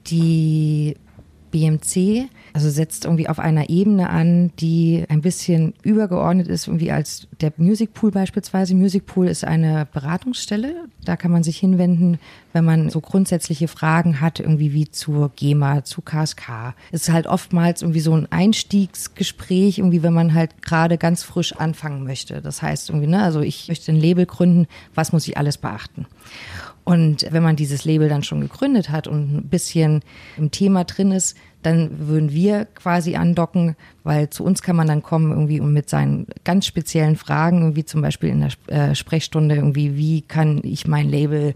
Die 0.07 0.95
BMC 1.51 2.29
also 2.59 2.71
setzt 2.71 3.05
irgendwie 3.05 3.29
auf 3.29 3.39
einer 3.39 3.69
Ebene 3.69 4.09
an, 4.09 4.51
die 4.59 5.05
ein 5.07 5.21
bisschen 5.21 5.73
übergeordnet 5.81 6.49
ist, 6.49 6.67
irgendwie 6.67 6.91
als 6.91 7.25
der 7.39 7.53
Music 7.55 7.93
Pool 7.93 8.11
beispielsweise. 8.11 8.75
Music 8.75 9.05
Pool 9.05 9.29
ist 9.29 9.45
eine 9.45 9.87
Beratungsstelle. 9.93 10.75
Da 11.05 11.15
kann 11.15 11.31
man 11.31 11.41
sich 11.41 11.57
hinwenden, 11.57 12.19
wenn 12.51 12.65
man 12.65 12.89
so 12.89 12.99
grundsätzliche 12.99 13.69
Fragen 13.69 14.19
hat, 14.19 14.41
irgendwie 14.41 14.73
wie 14.73 14.91
zur 14.91 15.31
GEMA, 15.37 15.85
zu 15.85 16.01
KSK. 16.01 16.75
Es 16.91 17.03
ist 17.03 17.13
halt 17.13 17.27
oftmals 17.27 17.81
irgendwie 17.81 18.01
so 18.01 18.13
ein 18.13 18.29
Einstiegsgespräch, 18.29 19.77
irgendwie, 19.77 20.03
wenn 20.03 20.13
man 20.13 20.33
halt 20.33 20.61
gerade 20.61 20.97
ganz 20.97 21.23
frisch 21.23 21.55
anfangen 21.55 22.03
möchte. 22.03 22.41
Das 22.41 22.61
heißt 22.61 22.89
irgendwie, 22.89 23.07
ne, 23.07 23.23
also 23.23 23.39
ich 23.39 23.69
möchte 23.69 23.93
ein 23.93 24.01
Label 24.01 24.25
gründen, 24.25 24.67
was 24.95 25.13
muss 25.13 25.25
ich 25.29 25.37
alles 25.37 25.57
beachten? 25.57 26.07
Und 26.89 27.27
wenn 27.29 27.43
man 27.43 27.55
dieses 27.55 27.85
Label 27.85 28.09
dann 28.09 28.23
schon 28.23 28.41
gegründet 28.41 28.89
hat 28.89 29.07
und 29.07 29.31
ein 29.31 29.47
bisschen 29.47 30.01
im 30.37 30.49
Thema 30.49 30.85
drin 30.85 31.11
ist, 31.11 31.37
dann 31.61 32.07
würden 32.07 32.31
wir 32.31 32.65
quasi 32.65 33.15
andocken, 33.15 33.75
weil 34.03 34.31
zu 34.31 34.43
uns 34.43 34.63
kann 34.63 34.75
man 34.75 34.87
dann 34.87 35.03
kommen 35.03 35.29
irgendwie 35.29 35.59
mit 35.59 35.87
seinen 35.87 36.25
ganz 36.43 36.65
speziellen 36.65 37.15
Fragen, 37.15 37.61
irgendwie 37.61 37.85
zum 37.85 38.01
Beispiel 38.01 38.29
in 38.29 38.39
der 38.39 38.75
äh, 38.75 38.95
Sprechstunde 38.95 39.53
irgendwie, 39.53 39.97
wie 39.97 40.23
kann 40.23 40.61
ich 40.63 40.87
mein 40.87 41.09
Label 41.09 41.53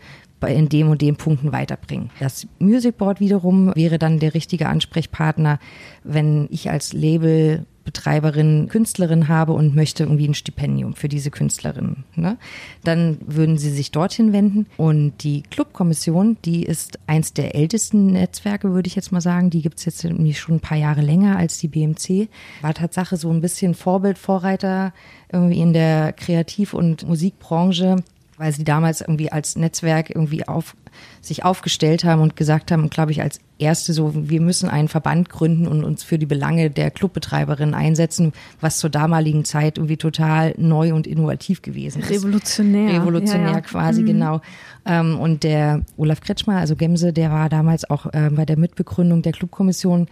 in 0.48 0.70
dem 0.70 0.90
und 0.90 1.02
dem 1.02 1.16
Punkten 1.16 1.52
weiterbringen. 1.52 2.12
Das 2.20 2.46
Music 2.60 3.00
Board 3.00 3.20
wiederum 3.20 3.74
wäre 3.76 3.98
dann 3.98 4.20
der 4.20 4.36
richtige 4.36 4.68
Ansprechpartner, 4.70 5.58
wenn 6.04 6.48
ich 6.52 6.70
als 6.70 6.94
Label 6.94 7.66
Betreiberin, 7.84 8.70
Künstlerin 8.70 9.28
habe 9.28 9.54
und 9.54 9.76
möchte 9.76 10.04
irgendwie 10.04 10.28
ein 10.28 10.34
Stipendium 10.34 10.94
für 10.96 11.10
diese 11.10 11.32
Künstlerin, 11.32 12.04
ne? 12.16 12.38
dann 12.84 13.18
würden 13.26 13.58
sie 13.58 13.72
sich 13.72 13.92
dorthin 13.92 14.32
wenden. 14.34 14.68
Und 14.78 15.24
die 15.24 15.44
Clubkommission, 15.44 16.38
die 16.46 16.64
ist 16.64 17.00
eins 17.08 17.34
der 17.34 17.56
ältesten 17.56 18.08
Netzwerke, 18.08 18.74
würde 18.74 18.88
ich 18.88 18.96
jetzt 18.96 19.12
mal 19.12 19.22
sagen. 19.22 19.50
Die 19.50 19.62
gibt 19.62 19.80
es 19.80 19.86
jetzt 19.86 20.04
nämlich 20.04 20.40
schon 20.40 20.56
ein 20.56 20.62
paar 20.62 20.78
Jahre 20.78 21.02
länger 21.02 21.38
als 21.38 21.58
die 21.58 21.68
BMC. 21.68 22.30
War 22.62 22.74
Tatsache 22.74 23.18
so 23.18 23.30
ein 23.30 23.42
bisschen 23.42 23.74
Vorbild, 23.74 24.18
Vorreiter 24.18 24.94
irgendwie 25.32 25.60
in 25.60 25.74
der 25.74 26.14
Kreativ- 26.14 26.74
und 26.74 27.08
Musikbranche 27.08 27.98
weil 28.38 28.52
sie 28.52 28.64
damals 28.64 29.02
irgendwie 29.02 29.32
als 29.32 29.56
Netzwerk 29.56 30.10
irgendwie 30.10 30.48
auf, 30.48 30.76
sich 31.22 31.46
aufgestellt 31.46 32.04
haben 32.04 32.22
und 32.22 32.36
gesagt 32.36 32.72
haben, 32.72 32.90
glaube 32.90 33.12
ich, 33.12 33.22
als 33.22 33.40
erste 33.64 33.94
so, 33.94 34.14
wir 34.14 34.42
müssen 34.42 34.70
einen 34.70 34.88
Verband 34.88 35.30
gründen 35.30 35.68
und 35.68 35.84
uns 35.84 36.04
für 36.04 36.20
die 36.20 36.26
Belange 36.26 36.70
der 36.70 36.92
Clubbetreiberin 36.92 37.74
einsetzen, 37.74 38.34
was 38.62 38.78
zur 38.78 38.90
damaligen 38.90 39.46
Zeit 39.46 39.78
irgendwie 39.78 39.98
total 39.98 40.54
neu 40.58 40.94
und 40.94 41.08
innovativ 41.08 41.62
gewesen 41.62 42.02
ist. 42.02 42.10
Revolutionär. 42.10 43.02
Revolutionär 43.02 43.48
ja, 43.48 43.54
ja. 43.54 43.62
quasi, 43.62 44.02
mhm. 44.02 44.06
genau. 44.06 44.42
Ähm, 44.86 45.20
und 45.20 45.44
der 45.44 45.82
Olaf 45.98 46.22
Kretschmer, 46.22 46.58
also 46.58 46.76
Gemse, 46.76 47.14
der 47.14 47.32
war 47.32 47.50
damals 47.50 47.90
auch 47.90 48.08
äh, 48.14 48.30
bei 48.32 48.46
der 48.46 48.58
Mitbegründung 48.58 49.22
der 49.22 49.32
Clubkommission 49.32 50.08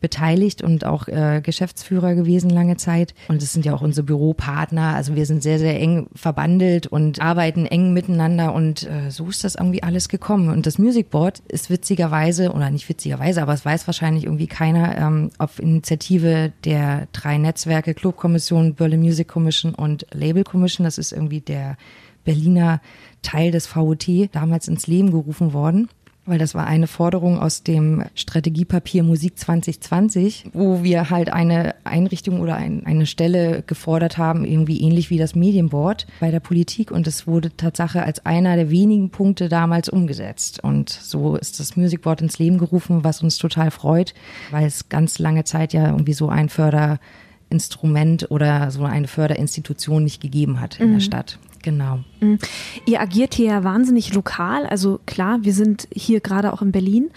beteiligt 0.00 0.62
und 0.62 0.84
auch 0.84 1.08
äh, 1.08 1.40
Geschäftsführer 1.42 2.14
gewesen 2.14 2.50
lange 2.50 2.76
Zeit. 2.76 3.14
Und 3.28 3.42
es 3.42 3.52
sind 3.52 3.64
ja 3.64 3.74
auch 3.74 3.82
unsere 3.82 4.04
Büropartner. 4.04 4.94
Also 4.94 5.14
wir 5.14 5.26
sind 5.26 5.42
sehr, 5.42 5.58
sehr 5.58 5.80
eng 5.80 6.08
verbandelt 6.14 6.86
und 6.86 7.20
arbeiten 7.20 7.66
eng 7.66 7.92
miteinander. 7.92 8.52
Und 8.52 8.84
äh, 8.84 9.10
so 9.10 9.28
ist 9.28 9.44
das 9.44 9.54
irgendwie 9.54 9.82
alles 9.82 10.08
gekommen. 10.08 10.50
Und 10.50 10.66
das 10.66 10.78
Music 10.78 11.10
Board 11.10 11.42
ist 11.48 11.70
witzigerweise, 11.70 12.52
oder 12.52 12.70
nicht 12.70 12.88
witzigerweise, 12.88 12.95
aber 13.04 13.52
es 13.52 13.64
weiß 13.64 13.86
wahrscheinlich 13.86 14.24
irgendwie 14.24 14.46
keiner, 14.46 14.96
ähm, 14.96 15.30
auf 15.38 15.58
Initiative 15.58 16.52
der 16.64 17.08
drei 17.12 17.38
Netzwerke 17.38 17.94
Clubkommission, 17.94 18.74
Berlin 18.74 19.00
Music 19.00 19.28
Commission 19.28 19.74
und 19.74 20.06
Label 20.12 20.44
Commission. 20.44 20.84
Das 20.84 20.98
ist 20.98 21.12
irgendwie 21.12 21.40
der 21.40 21.76
Berliner 22.24 22.80
Teil 23.22 23.50
des 23.50 23.66
VOT 23.66 24.08
damals 24.32 24.68
ins 24.68 24.86
Leben 24.86 25.10
gerufen 25.10 25.52
worden 25.52 25.88
weil 26.26 26.38
das 26.38 26.54
war 26.54 26.66
eine 26.66 26.86
Forderung 26.86 27.38
aus 27.38 27.62
dem 27.62 28.04
Strategiepapier 28.14 29.02
Musik 29.02 29.38
2020, 29.38 30.50
wo 30.52 30.82
wir 30.82 31.08
halt 31.10 31.32
eine 31.32 31.74
Einrichtung 31.84 32.40
oder 32.40 32.56
ein, 32.56 32.84
eine 32.84 33.06
Stelle 33.06 33.62
gefordert 33.66 34.18
haben, 34.18 34.44
irgendwie 34.44 34.80
ähnlich 34.80 35.08
wie 35.10 35.18
das 35.18 35.34
Medienboard 35.34 36.06
bei 36.20 36.30
der 36.30 36.40
Politik. 36.40 36.90
Und 36.90 37.06
es 37.06 37.26
wurde 37.26 37.56
Tatsache 37.56 38.02
als 38.02 38.26
einer 38.26 38.56
der 38.56 38.70
wenigen 38.70 39.10
Punkte 39.10 39.48
damals 39.48 39.88
umgesetzt. 39.88 40.62
Und 40.62 40.90
so 40.90 41.36
ist 41.36 41.60
das 41.60 41.76
Music 41.76 42.02
Board 42.02 42.20
ins 42.20 42.38
Leben 42.38 42.58
gerufen, 42.58 43.04
was 43.04 43.22
uns 43.22 43.38
total 43.38 43.70
freut, 43.70 44.12
weil 44.50 44.66
es 44.66 44.88
ganz 44.88 45.18
lange 45.18 45.44
Zeit 45.44 45.72
ja 45.72 45.86
irgendwie 45.86 46.12
so 46.12 46.28
ein 46.28 46.48
Förderinstrument 46.48 48.30
oder 48.30 48.70
so 48.70 48.84
eine 48.84 49.06
Förderinstitution 49.08 50.02
nicht 50.02 50.20
gegeben 50.20 50.60
hat 50.60 50.80
in 50.80 50.88
mhm. 50.88 50.94
der 50.94 51.00
Stadt. 51.00 51.38
Genau. 51.66 51.98
Mhm. 52.20 52.38
Ihr 52.86 53.00
agiert 53.00 53.34
hier 53.34 53.46
ja 53.46 53.64
wahnsinnig 53.64 54.14
lokal. 54.14 54.66
Also 54.66 55.00
klar, 55.04 55.40
wir 55.42 55.52
sind 55.52 55.88
hier 55.92 56.20
gerade 56.20 56.52
auch 56.52 56.62
in 56.62 56.70
Berlin. 56.70 57.10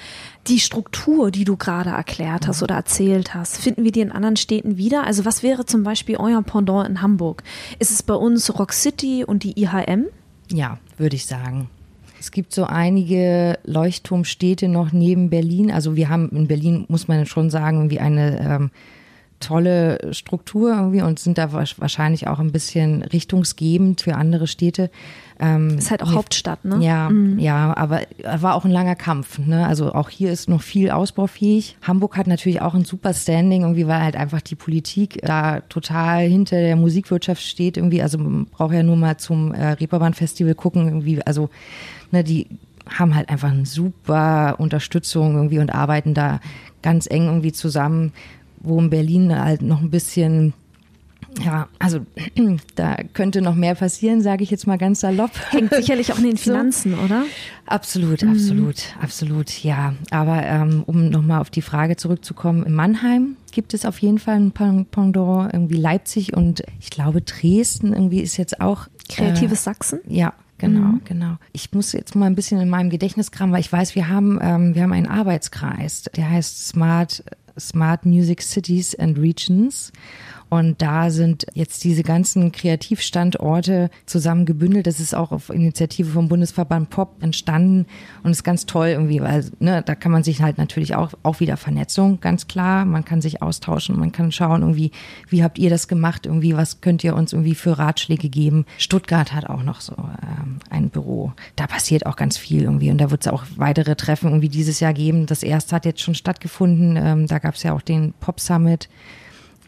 Die 0.48 0.60
Struktur, 0.60 1.30
die 1.30 1.44
du 1.44 1.56
gerade 1.56 1.92
erklärt 1.92 2.48
hast 2.48 2.64
oder 2.64 2.74
erzählt 2.74 3.36
hast, 3.36 3.58
finden 3.58 3.84
wir 3.84 3.92
die 3.92 4.00
in 4.00 4.12
anderen 4.12 4.38
Städten 4.38 4.76
wieder? 4.76 5.06
Also 5.06 5.24
was 5.24 5.44
wäre 5.44 5.68
zum 5.68 5.84
Beispiel 5.84 6.18
euer 6.18 6.42
Pendant 6.42 6.90
in 6.90 7.04
Hamburg? 7.04 7.44
Ist 7.78 7.92
es 7.92 8.02
bei 8.02 8.16
uns 8.16 8.58
Rock 8.58 8.74
City 8.74 9.24
und 9.24 9.44
die 9.44 9.62
IHM? 9.62 10.06
Ja, 10.52 10.80
würde 10.98 11.16
ich 11.16 11.28
sagen. 11.28 11.70
Es 12.20 12.32
gibt 12.32 12.52
so 12.52 12.64
einige 12.64 13.60
Leuchtturmstädte 13.66 14.68
noch 14.68 14.92
neben 14.92 15.30
Berlin. 15.30 15.70
Also 15.72 15.96
wir 15.96 16.10
haben 16.10 16.28
in 16.30 16.48
Berlin, 16.48 16.86
muss 16.88 17.08
man 17.08 17.28
schon 17.28 17.52
sagen, 17.52 17.78
irgendwie 17.78 18.00
eine 18.00 18.40
ähm, 18.40 18.72
tolle 19.40 20.14
Struktur 20.14 20.72
irgendwie 20.76 21.02
und 21.02 21.20
sind 21.20 21.38
da 21.38 21.54
wahrscheinlich 21.54 22.28
auch 22.28 22.40
ein 22.40 22.52
bisschen 22.52 23.04
richtungsgebend 23.04 24.02
für 24.02 24.16
andere 24.16 24.48
Städte. 24.48 24.90
Ähm, 25.42 25.78
ist 25.78 25.90
halt 25.90 26.04
auch 26.04 26.14
Hauptstadt, 26.14 26.66
ne? 26.66 26.80
Ja, 26.82 27.10
mhm. 27.10 27.40
ja, 27.40 27.76
aber 27.78 28.02
war 28.24 28.56
auch 28.56 28.66
ein 28.66 28.72
langer 28.72 28.96
Kampf. 28.96 29.40
Ne? 29.40 29.66
Also 29.66 29.94
auch 29.94 30.10
hier 30.10 30.32
ist 30.32 30.50
noch 30.50 30.62
viel 30.62 30.92
ausbaufähig. 30.92 31.78
Hamburg 31.82 32.18
hat 32.18 32.28
natürlich 32.28 32.62
auch 32.62 32.74
ein 32.74 32.84
super 32.84 33.14
Standing, 33.14 33.62
irgendwie, 33.62 33.88
weil 33.88 34.02
halt 34.02 34.18
einfach 34.18 34.42
die 34.42 34.56
Politik 34.56 35.22
da 35.24 35.62
total 35.62 36.28
hinter 36.28 36.60
der 36.60 36.76
Musikwirtschaft 36.76 37.42
steht. 37.42 37.78
Irgendwie, 37.78 38.02
also 38.02 38.18
man 38.18 38.46
braucht 38.48 38.74
ja 38.74 38.84
nur 38.84 38.98
mal 38.98 39.18
zum 39.18 39.54
äh, 39.54 39.72
Reeperbahn 39.72 40.14
Festival 40.14 40.56
gucken, 40.56 40.86
irgendwie, 40.86 41.26
also 41.26 41.50
ne, 42.12 42.24
die 42.26 42.48
haben 42.90 43.16
halt 43.16 43.30
einfach 43.30 43.52
eine 43.52 43.66
super 43.66 44.56
Unterstützung 44.58 45.36
irgendwie 45.36 45.60
und 45.60 45.70
arbeiten 45.70 46.14
da 46.14 46.42
ganz 46.82 47.08
eng 47.10 47.26
irgendwie 47.26 47.52
zusammen 47.52 48.14
wo 48.62 48.80
in 48.80 48.90
Berlin 48.90 49.38
halt 49.38 49.62
noch 49.62 49.82
ein 49.82 49.90
bisschen 49.90 50.54
ja, 51.44 51.68
also 51.78 52.00
da 52.76 52.98
könnte 53.14 53.42
noch 53.42 53.56
mehr 53.56 53.76
passieren, 53.76 54.22
sage 54.22 54.44
ich 54.44 54.52
jetzt 54.52 54.68
mal 54.68 54.78
ganz 54.78 55.02
salopp. 55.02 55.32
Hängt 55.52 55.74
sicherlich 55.74 56.12
auch 56.12 56.18
in 56.18 56.26
den 56.26 56.38
Finanzen, 56.38 56.96
so. 56.96 57.02
oder? 57.02 57.26
Absolut, 57.66 58.24
mhm. 58.24 58.32
absolut, 58.32 58.76
absolut, 59.02 59.64
ja. 59.64 59.94
Aber 60.12 60.44
ähm, 60.44 60.84
um 60.86 61.10
nochmal 61.10 61.42
auf 61.42 61.50
die 61.50 61.62
Frage 61.62 61.96
zurückzukommen, 61.96 62.66
in 62.66 62.74
Mannheim 62.74 63.38
gibt 63.52 63.74
es 63.74 63.86
auf 63.86 64.00
jeden 64.00 64.20
Fall 64.20 64.36
ein 64.36 64.52
Pendant, 64.52 65.54
irgendwie 65.54 65.78
Leipzig 65.78 66.36
und 66.36 66.64
ich 66.80 66.90
glaube 66.90 67.22
Dresden 67.22 67.94
irgendwie 67.94 68.22
ist 68.22 68.38
jetzt 68.38 68.60
auch. 68.62 68.88
Kreatives 69.08 69.62
äh, 69.62 69.64
Sachsen? 69.64 70.00
Ja, 70.08 70.34
Genau, 70.60 70.90
mhm. 70.90 71.02
genau. 71.06 71.38
Ich 71.54 71.74
muss 71.74 71.94
jetzt 71.94 72.16
mal 72.16 72.28
ein 72.28 72.36
bisschen 72.36 72.60
in 72.60 72.70
meinem 72.70 72.90
Gedächtnis 72.90 73.32
kramen, 73.32 73.54
weil 73.54 73.62
ich 73.62 73.72
weiß, 73.72 73.96
wir 73.96 74.10
haben, 74.10 74.40
ähm, 74.42 74.76
wir 74.76 74.84
haben 74.84 74.94
einen 74.94 75.08
Arbeitskreis, 75.08 76.04
der 76.16 76.30
heißt 76.30 76.68
Smart 76.68 77.24
Smart 77.60 78.06
Music 78.06 78.42
Cities 78.42 78.96
and 78.96 79.18
Regions. 79.18 79.92
Und 80.50 80.82
da 80.82 81.12
sind 81.12 81.46
jetzt 81.54 81.84
diese 81.84 82.02
ganzen 82.02 82.52
Kreativstandorte 82.52 83.92
zusammen 84.08 84.46
gebündelt. 84.46 84.88
Das 84.88 85.00
ist 85.00 85.14
auch 85.14 85.32
auf 85.32 85.50
Initiative 85.50 86.10
vom 86.10 86.28
Bundesverband 86.28 86.90
Pop 86.90 87.22
entstanden 87.22 87.86
und 88.24 88.32
ist 88.32 88.44
ganz 88.44 88.66
toll 88.66 88.88
irgendwie, 88.88 89.22
weil 89.22 89.46
ne, 89.60 89.84
da 89.86 89.94
kann 89.94 90.12
man 90.12 90.24
sich 90.24 90.42
halt 90.42 90.58
natürlich 90.58 90.96
auch, 90.96 91.14
auch 91.22 91.40
wieder 91.40 91.56
Vernetzung, 91.56 92.20
ganz 92.20 92.48
klar. 92.48 92.86
Man 92.86 93.06
kann 93.06 93.22
sich 93.22 93.44
austauschen, 93.44 94.00
man 94.00 94.12
kann 94.12 94.32
schauen 94.32 94.62
irgendwie, 94.62 94.92
wie 95.30 95.44
habt 95.44 95.60
ihr 95.60 95.70
das 95.70 95.88
gemacht, 95.88 96.26
irgendwie, 96.26 96.56
was 96.56 96.82
könnt 96.82 97.04
ihr 97.04 97.16
uns 97.16 97.32
irgendwie 97.34 97.56
für 97.56 97.78
Ratschläge 97.78 98.30
geben. 98.30 98.66
Stuttgart 98.80 99.34
hat 99.34 99.48
auch 99.48 99.64
noch 99.64 99.82
so 99.82 99.96
ähm, 99.98 100.60
ein 100.72 100.90
Büro. 100.90 101.34
Da 101.56 101.68
passiert 101.68 102.08
auch 102.08 102.16
ganz 102.16 102.38
viel 102.38 102.64
irgendwie 102.64 102.90
und 102.90 102.98
da 103.00 103.12
wird 103.12 103.22
es 103.22 103.32
auch 103.32 103.44
weitere 103.56 103.96
Treffen 103.96 104.30
irgendwie 104.30 104.50
dieses 104.50 104.80
Jahr 104.80 104.94
geben. 104.94 105.28
Das 105.28 105.44
erste 105.44 105.76
hat 105.76 105.86
jetzt 105.86 106.02
schon 106.02 106.16
stattgefunden. 106.16 106.98
Ähm, 106.98 107.28
da 107.28 107.38
gab 107.38 107.54
es 107.54 107.64
ja 107.64 107.74
auch 107.74 107.82
den 107.82 108.14
Pop 108.20 108.40
Summit 108.40 108.90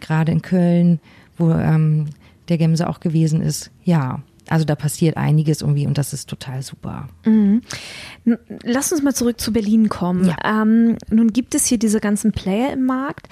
gerade 0.01 0.31
in 0.31 0.41
Köln, 0.41 0.99
wo 1.37 1.51
ähm, 1.51 2.07
der 2.49 2.57
Gemse 2.57 2.89
auch 2.89 2.99
gewesen 2.99 3.41
ist. 3.41 3.71
Ja, 3.83 4.21
also 4.49 4.65
da 4.65 4.75
passiert 4.75 5.17
einiges 5.17 5.61
irgendwie 5.61 5.87
und 5.87 5.97
das 5.97 6.13
ist 6.13 6.29
total 6.29 6.61
super. 6.61 7.07
Mhm. 7.25 7.61
Lass 8.63 8.91
uns 8.91 9.01
mal 9.01 9.15
zurück 9.15 9.39
zu 9.39 9.53
Berlin 9.53 9.87
kommen. 9.87 10.25
Ja. 10.25 10.61
Ähm, 10.61 10.97
nun 11.09 11.31
gibt 11.31 11.55
es 11.55 11.65
hier 11.65 11.79
diese 11.79 11.99
ganzen 11.99 12.31
Player 12.31 12.73
im 12.73 12.85
Markt. 12.85 13.29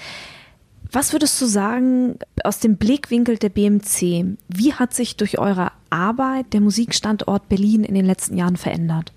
Was 0.91 1.13
würdest 1.13 1.39
du 1.41 1.45
sagen 1.45 2.17
aus 2.43 2.59
dem 2.59 2.77
Blickwinkel 2.77 3.37
der 3.37 3.49
BMC? 3.49 4.37
Wie 4.47 4.73
hat 4.73 4.93
sich 4.93 5.17
durch 5.17 5.37
eure 5.37 5.71
Arbeit 5.89 6.53
der 6.53 6.61
Musikstandort 6.61 7.49
Berlin 7.49 7.83
in 7.83 7.95
den 7.95 8.05
letzten 8.05 8.37
Jahren 8.37 8.55
verändert? 8.55 9.11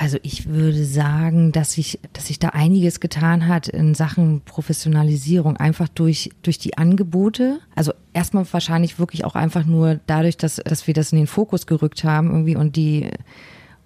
Also 0.00 0.16
ich 0.22 0.48
würde 0.48 0.82
sagen, 0.82 1.52
dass 1.52 1.72
sich, 1.72 2.00
dass 2.14 2.28
sich 2.28 2.38
da 2.38 2.48
einiges 2.48 3.00
getan 3.00 3.46
hat 3.46 3.68
in 3.68 3.94
Sachen 3.94 4.40
Professionalisierung, 4.40 5.58
einfach 5.58 5.88
durch, 5.88 6.30
durch 6.40 6.56
die 6.56 6.78
Angebote. 6.78 7.60
Also 7.74 7.92
erstmal 8.14 8.50
wahrscheinlich 8.50 8.98
wirklich 8.98 9.26
auch 9.26 9.34
einfach 9.34 9.66
nur 9.66 10.00
dadurch, 10.06 10.38
dass, 10.38 10.56
dass 10.56 10.86
wir 10.86 10.94
das 10.94 11.12
in 11.12 11.18
den 11.18 11.26
Fokus 11.26 11.66
gerückt 11.66 12.02
haben 12.02 12.30
irgendwie 12.30 12.56
und 12.56 12.76
die 12.76 13.10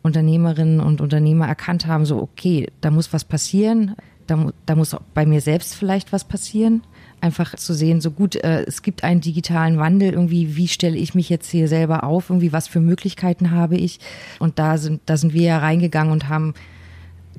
Unternehmerinnen 0.02 0.78
und 0.78 1.00
Unternehmer 1.00 1.48
erkannt 1.48 1.88
haben, 1.88 2.06
so 2.06 2.22
okay, 2.22 2.70
da 2.80 2.92
muss 2.92 3.12
was 3.12 3.24
passieren, 3.24 3.96
da, 4.28 4.52
da 4.66 4.76
muss 4.76 4.94
auch 4.94 5.02
bei 5.14 5.26
mir 5.26 5.40
selbst 5.40 5.74
vielleicht 5.74 6.12
was 6.12 6.22
passieren 6.22 6.82
einfach 7.24 7.56
zu 7.56 7.72
sehen, 7.72 8.02
so 8.02 8.10
gut, 8.10 8.36
äh, 8.36 8.64
es 8.64 8.82
gibt 8.82 9.02
einen 9.02 9.22
digitalen 9.22 9.78
Wandel, 9.78 10.12
irgendwie, 10.12 10.56
wie 10.56 10.68
stelle 10.68 10.98
ich 10.98 11.14
mich 11.14 11.30
jetzt 11.30 11.50
hier 11.50 11.68
selber 11.68 12.04
auf, 12.04 12.28
irgendwie, 12.28 12.52
was 12.52 12.68
für 12.68 12.80
Möglichkeiten 12.80 13.50
habe 13.50 13.76
ich? 13.76 13.98
Und 14.38 14.58
da 14.58 14.76
sind, 14.76 15.00
da 15.06 15.16
sind 15.16 15.32
wir 15.32 15.42
ja 15.42 15.58
reingegangen 15.58 16.12
und 16.12 16.28
haben 16.28 16.52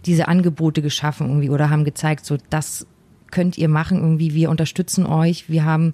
diese 0.06 0.28
Angebote 0.28 0.82
geschaffen 0.82 1.28
irgendwie 1.28 1.52
oder 1.52 1.70
haben 1.70 1.86
gezeigt, 1.86 2.26
so 2.26 2.38
das 2.50 2.88
könnt 3.32 3.58
ihr 3.58 3.70
machen, 3.70 4.00
irgendwie, 4.00 4.34
wir 4.34 4.50
unterstützen 4.50 5.06
euch, 5.06 5.50
wir 5.50 5.66
haben, 5.66 5.94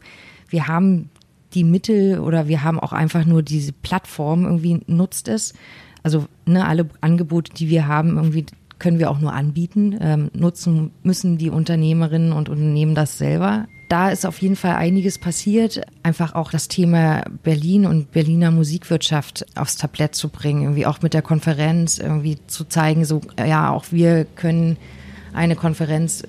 wir 0.50 0.68
haben 0.68 1.10
die 1.54 1.64
Mittel 1.66 2.20
oder 2.20 2.48
wir 2.48 2.64
haben 2.64 2.80
auch 2.80 2.94
einfach 2.94 3.26
nur 3.26 3.44
diese 3.44 3.74
Plattform 3.74 4.46
irgendwie 4.46 4.80
nutzt 4.88 5.28
es. 5.28 5.54
Also 6.02 6.26
ne, 6.46 6.66
alle 6.66 6.88
Angebote, 7.02 7.54
die 7.54 7.70
wir 7.70 7.88
haben, 7.88 8.16
irgendwie 8.16 8.46
können 8.82 8.98
wir 8.98 9.12
auch 9.12 9.20
nur 9.20 9.34
anbieten. 9.34 9.96
Ähm, 10.02 10.32
nutzen 10.34 10.92
müssen 11.04 11.38
die 11.38 11.52
Unternehmerinnen 11.52 12.32
und 12.32 12.50
Unternehmen 12.50 12.96
das 12.96 13.18
selber 13.18 13.68
da 13.92 14.10
ist 14.10 14.26
auf 14.26 14.42
jeden 14.42 14.56
Fall 14.56 14.78
einiges 14.78 15.20
passiert. 15.20 15.82
Einfach 16.02 16.34
auch 16.34 16.50
das 16.50 16.70
Thema 16.70 17.26
Berlin 17.44 17.86
und 17.86 18.14
Berliner 18.14 18.50
Musikwirtschaft 18.50 19.46
aufs 19.56 19.76
Tablett 19.76 20.16
zu 20.16 20.30
bringen, 20.30 20.62
irgendwie 20.62 20.86
auch 20.86 21.02
mit 21.02 21.14
der 21.14 21.22
Konferenz 21.22 21.98
irgendwie 21.98 22.38
zu 22.48 22.64
zeigen, 22.64 23.04
so, 23.04 23.20
ja, 23.38 23.70
auch 23.70 23.86
wir 23.92 24.24
können 24.24 24.78
eine 25.34 25.58
Konferenz 25.58 26.24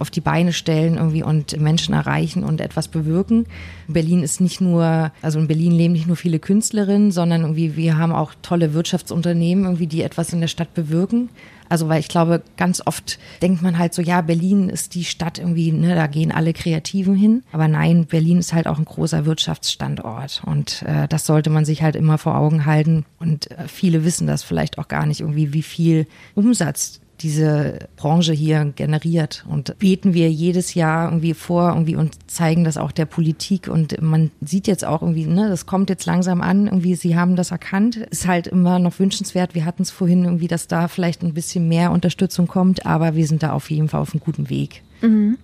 auf 0.00 0.10
die 0.10 0.20
Beine 0.20 0.52
stellen 0.52 0.96
irgendwie 0.96 1.22
und 1.22 1.58
Menschen 1.60 1.94
erreichen 1.94 2.44
und 2.44 2.60
etwas 2.60 2.88
bewirken. 2.88 3.46
Berlin 3.86 4.22
ist 4.22 4.40
nicht 4.40 4.60
nur, 4.60 5.12
also 5.22 5.38
in 5.38 5.48
Berlin 5.48 5.72
leben 5.72 5.92
nicht 5.92 6.06
nur 6.06 6.16
viele 6.16 6.38
Künstlerinnen, 6.38 7.10
sondern 7.10 7.42
irgendwie 7.42 7.76
wir 7.76 7.98
haben 7.98 8.12
auch 8.12 8.32
tolle 8.42 8.74
Wirtschaftsunternehmen 8.74 9.64
irgendwie, 9.64 9.86
die 9.86 10.02
etwas 10.02 10.32
in 10.32 10.40
der 10.40 10.48
Stadt 10.48 10.74
bewirken. 10.74 11.30
Also 11.68 11.88
weil 11.88 12.00
ich 12.00 12.08
glaube, 12.08 12.42
ganz 12.56 12.82
oft 12.84 13.18
denkt 13.42 13.62
man 13.62 13.78
halt 13.78 13.94
so, 13.94 14.02
ja, 14.02 14.20
Berlin 14.20 14.68
ist 14.68 14.94
die 14.94 15.04
Stadt 15.04 15.38
irgendwie, 15.38 15.70
ne, 15.72 15.94
da 15.94 16.06
gehen 16.06 16.32
alle 16.32 16.52
Kreativen 16.52 17.14
hin. 17.14 17.42
Aber 17.52 17.68
nein, 17.68 18.06
Berlin 18.06 18.38
ist 18.38 18.52
halt 18.52 18.66
auch 18.66 18.78
ein 18.78 18.84
großer 18.84 19.26
Wirtschaftsstandort 19.26 20.42
und 20.46 20.82
äh, 20.82 21.08
das 21.08 21.26
sollte 21.26 21.50
man 21.50 21.64
sich 21.64 21.82
halt 21.82 21.96
immer 21.96 22.18
vor 22.18 22.36
Augen 22.36 22.64
halten. 22.64 23.04
Und 23.18 23.50
äh, 23.50 23.68
viele 23.68 24.04
wissen 24.04 24.26
das 24.26 24.42
vielleicht 24.42 24.78
auch 24.78 24.88
gar 24.88 25.06
nicht 25.06 25.20
irgendwie, 25.20 25.52
wie 25.52 25.62
viel 25.62 26.06
Umsatz 26.34 27.00
diese 27.20 27.88
Branche 27.96 28.32
hier 28.32 28.72
generiert. 28.76 29.44
Und 29.48 29.78
beten 29.78 30.14
wir 30.14 30.30
jedes 30.30 30.74
Jahr 30.74 31.08
irgendwie 31.08 31.34
vor 31.34 31.70
irgendwie 31.70 31.96
und 31.96 32.30
zeigen 32.30 32.64
das 32.64 32.76
auch 32.76 32.92
der 32.92 33.06
Politik. 33.06 33.68
Und 33.68 34.00
man 34.00 34.30
sieht 34.40 34.66
jetzt 34.66 34.84
auch 34.84 35.02
irgendwie, 35.02 35.26
ne, 35.26 35.48
das 35.48 35.66
kommt 35.66 35.90
jetzt 35.90 36.06
langsam 36.06 36.40
an, 36.40 36.66
irgendwie, 36.66 36.94
sie 36.94 37.16
haben 37.16 37.36
das 37.36 37.50
erkannt. 37.50 37.96
Ist 37.96 38.26
halt 38.26 38.46
immer 38.46 38.78
noch 38.78 38.98
wünschenswert. 38.98 39.54
Wir 39.54 39.64
hatten 39.64 39.82
es 39.82 39.90
vorhin 39.90 40.24
irgendwie, 40.24 40.48
dass 40.48 40.68
da 40.68 40.88
vielleicht 40.88 41.22
ein 41.22 41.34
bisschen 41.34 41.68
mehr 41.68 41.90
Unterstützung 41.90 42.46
kommt, 42.46 42.86
aber 42.86 43.14
wir 43.14 43.26
sind 43.26 43.42
da 43.42 43.52
auf 43.52 43.70
jeden 43.70 43.88
Fall 43.88 44.00
auf 44.00 44.12
einem 44.12 44.20
guten 44.20 44.48
Weg. 44.50 44.82
Mhm. 45.00 45.38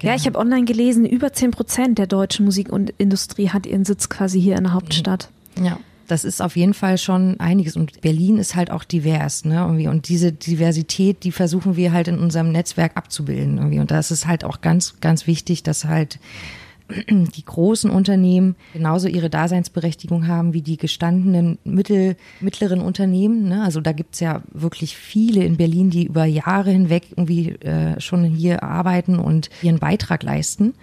Genau. 0.00 0.12
Ja, 0.12 0.16
ich 0.16 0.26
habe 0.26 0.38
online 0.38 0.64
gelesen, 0.64 1.06
über 1.06 1.32
10 1.32 1.52
Prozent 1.52 1.98
der 1.98 2.06
deutschen 2.06 2.44
Musikindustrie 2.44 3.48
hat 3.48 3.66
ihren 3.66 3.84
Sitz 3.84 4.08
quasi 4.08 4.40
hier 4.40 4.56
in 4.56 4.64
der 4.64 4.74
Hauptstadt. 4.74 5.30
Ja 5.60 5.78
das 6.06 6.24
ist 6.24 6.40
auf 6.40 6.56
jeden 6.56 6.74
Fall 6.74 6.98
schon 6.98 7.38
einiges. 7.40 7.76
Und 7.76 8.00
Berlin 8.00 8.38
ist 8.38 8.54
halt 8.54 8.70
auch 8.70 8.84
divers, 8.84 9.44
ne? 9.44 9.56
Irgendwie. 9.56 9.88
Und 9.88 10.08
diese 10.08 10.32
Diversität, 10.32 11.24
die 11.24 11.32
versuchen 11.32 11.76
wir 11.76 11.92
halt 11.92 12.08
in 12.08 12.18
unserem 12.18 12.52
Netzwerk 12.52 12.96
abzubilden. 12.96 13.58
Irgendwie. 13.58 13.80
Und 13.80 13.90
da 13.90 13.98
ist 13.98 14.26
halt 14.26 14.44
auch 14.44 14.60
ganz, 14.60 15.00
ganz 15.00 15.26
wichtig, 15.26 15.62
dass 15.62 15.84
halt 15.84 16.18
die 17.10 17.44
großen 17.44 17.90
Unternehmen 17.90 18.56
genauso 18.72 19.08
ihre 19.08 19.30
Daseinsberechtigung 19.30 20.26
haben 20.26 20.52
wie 20.52 20.62
die 20.62 20.76
gestandenen 20.76 21.58
mittel, 21.64 22.16
mittleren 22.40 22.80
Unternehmen. 22.80 23.48
Ne? 23.48 23.62
Also 23.62 23.80
da 23.80 23.92
gibt's 23.92 24.20
ja 24.20 24.42
wirklich 24.52 24.96
viele 24.96 25.44
in 25.44 25.56
Berlin, 25.56 25.90
die 25.90 26.06
über 26.06 26.24
Jahre 26.24 26.70
hinweg 26.70 27.04
irgendwie 27.10 27.50
äh, 27.50 28.00
schon 28.00 28.24
hier 28.24 28.62
arbeiten 28.62 29.18
und 29.18 29.50
ihren 29.62 29.78
Beitrag 29.78 30.22
leisten 30.22 30.74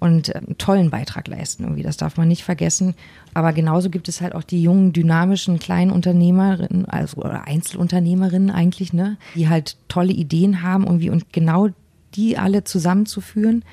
und 0.00 0.34
einen 0.34 0.58
tollen 0.58 0.90
Beitrag 0.90 1.28
leisten. 1.28 1.64
Irgendwie. 1.64 1.82
Das 1.82 1.96
darf 1.96 2.16
man 2.16 2.28
nicht 2.28 2.44
vergessen. 2.44 2.94
Aber 3.34 3.52
genauso 3.52 3.90
gibt 3.90 4.08
es 4.08 4.20
halt 4.20 4.34
auch 4.34 4.42
die 4.44 4.62
jungen, 4.62 4.92
dynamischen 4.92 5.58
kleinen 5.58 5.90
Unternehmerinnen, 5.90 6.86
also 6.86 7.18
oder 7.18 7.46
Einzelunternehmerinnen 7.46 8.50
eigentlich, 8.50 8.92
ne, 8.92 9.16
die 9.34 9.48
halt 9.48 9.76
tolle 9.88 10.12
Ideen 10.12 10.62
haben 10.62 10.84
irgendwie 10.84 11.10
und 11.10 11.32
genau 11.32 11.68
die 12.14 12.38
alle 12.38 12.64
zusammenzuführen 12.64 13.64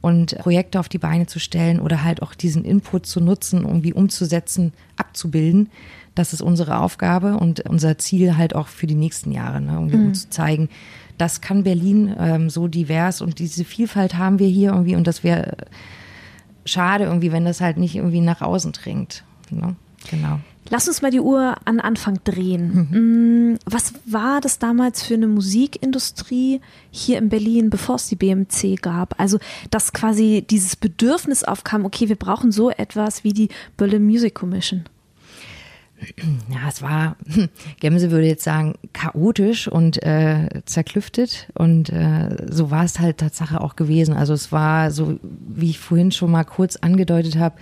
und 0.00 0.36
Projekte 0.38 0.78
auf 0.78 0.88
die 0.88 0.98
Beine 0.98 1.26
zu 1.26 1.40
stellen 1.40 1.80
oder 1.80 2.04
halt 2.04 2.22
auch 2.22 2.34
diesen 2.34 2.64
Input 2.64 3.06
zu 3.06 3.20
nutzen, 3.20 3.64
irgendwie 3.64 3.92
umzusetzen, 3.92 4.72
abzubilden. 4.96 5.70
Das 6.14 6.32
ist 6.32 6.42
unsere 6.42 6.78
Aufgabe 6.78 7.36
und 7.36 7.60
unser 7.68 7.98
Ziel 7.98 8.36
halt 8.36 8.54
auch 8.54 8.68
für 8.68 8.86
die 8.86 8.94
nächsten 8.94 9.32
Jahre, 9.32 9.60
ne, 9.60 9.78
um 9.78 9.86
mhm. 9.86 10.14
zu 10.14 10.28
zeigen, 10.30 10.68
das 11.18 11.40
kann 11.40 11.64
Berlin 11.64 12.14
ähm, 12.18 12.50
so 12.50 12.68
divers 12.68 13.20
und 13.20 13.38
diese 13.38 13.64
Vielfalt 13.64 14.16
haben 14.16 14.38
wir 14.38 14.48
hier 14.48 14.70
irgendwie 14.70 14.96
und 14.96 15.06
das 15.06 15.22
wäre 15.24 15.56
schade 16.64 17.04
irgendwie, 17.04 17.32
wenn 17.32 17.44
das 17.44 17.60
halt 17.60 17.76
nicht 17.76 17.96
irgendwie 17.96 18.20
nach 18.20 18.40
außen 18.40 18.72
dringt. 18.72 19.24
Ne? 19.50 19.76
Genau. 20.10 20.40
Lass 20.70 20.86
uns 20.86 21.00
mal 21.00 21.10
die 21.10 21.20
Uhr 21.20 21.56
an 21.64 21.80
Anfang 21.80 22.18
drehen. 22.24 22.88
Mhm. 22.90 23.52
Mm, 23.52 23.58
was 23.64 23.94
war 24.04 24.40
das 24.40 24.58
damals 24.58 25.02
für 25.02 25.14
eine 25.14 25.26
Musikindustrie 25.26 26.60
hier 26.90 27.18
in 27.18 27.30
Berlin, 27.30 27.70
bevor 27.70 27.94
es 27.96 28.08
die 28.08 28.16
BMC 28.16 28.76
gab? 28.80 29.18
Also, 29.18 29.38
dass 29.70 29.94
quasi 29.94 30.44
dieses 30.48 30.76
Bedürfnis 30.76 31.42
aufkam, 31.42 31.86
okay, 31.86 32.10
wir 32.10 32.16
brauchen 32.16 32.52
so 32.52 32.70
etwas 32.70 33.24
wie 33.24 33.32
die 33.32 33.48
Berlin 33.78 34.04
Music 34.04 34.34
Commission 34.34 34.84
ja, 36.48 36.68
es 36.68 36.82
war, 36.82 37.16
Gemse 37.80 38.10
würde 38.10 38.26
jetzt 38.26 38.44
sagen, 38.44 38.74
chaotisch 38.92 39.68
und 39.68 40.02
äh, 40.02 40.48
zerklüftet. 40.64 41.48
Und 41.54 41.90
äh, 41.90 42.46
so 42.50 42.70
war 42.70 42.84
es 42.84 42.98
halt 42.98 43.18
Tatsache 43.18 43.60
auch 43.60 43.76
gewesen. 43.76 44.14
Also 44.14 44.32
es 44.32 44.52
war 44.52 44.90
so, 44.90 45.18
wie 45.22 45.70
ich 45.70 45.78
vorhin 45.78 46.12
schon 46.12 46.30
mal 46.30 46.44
kurz 46.44 46.76
angedeutet 46.76 47.36
habe, 47.36 47.56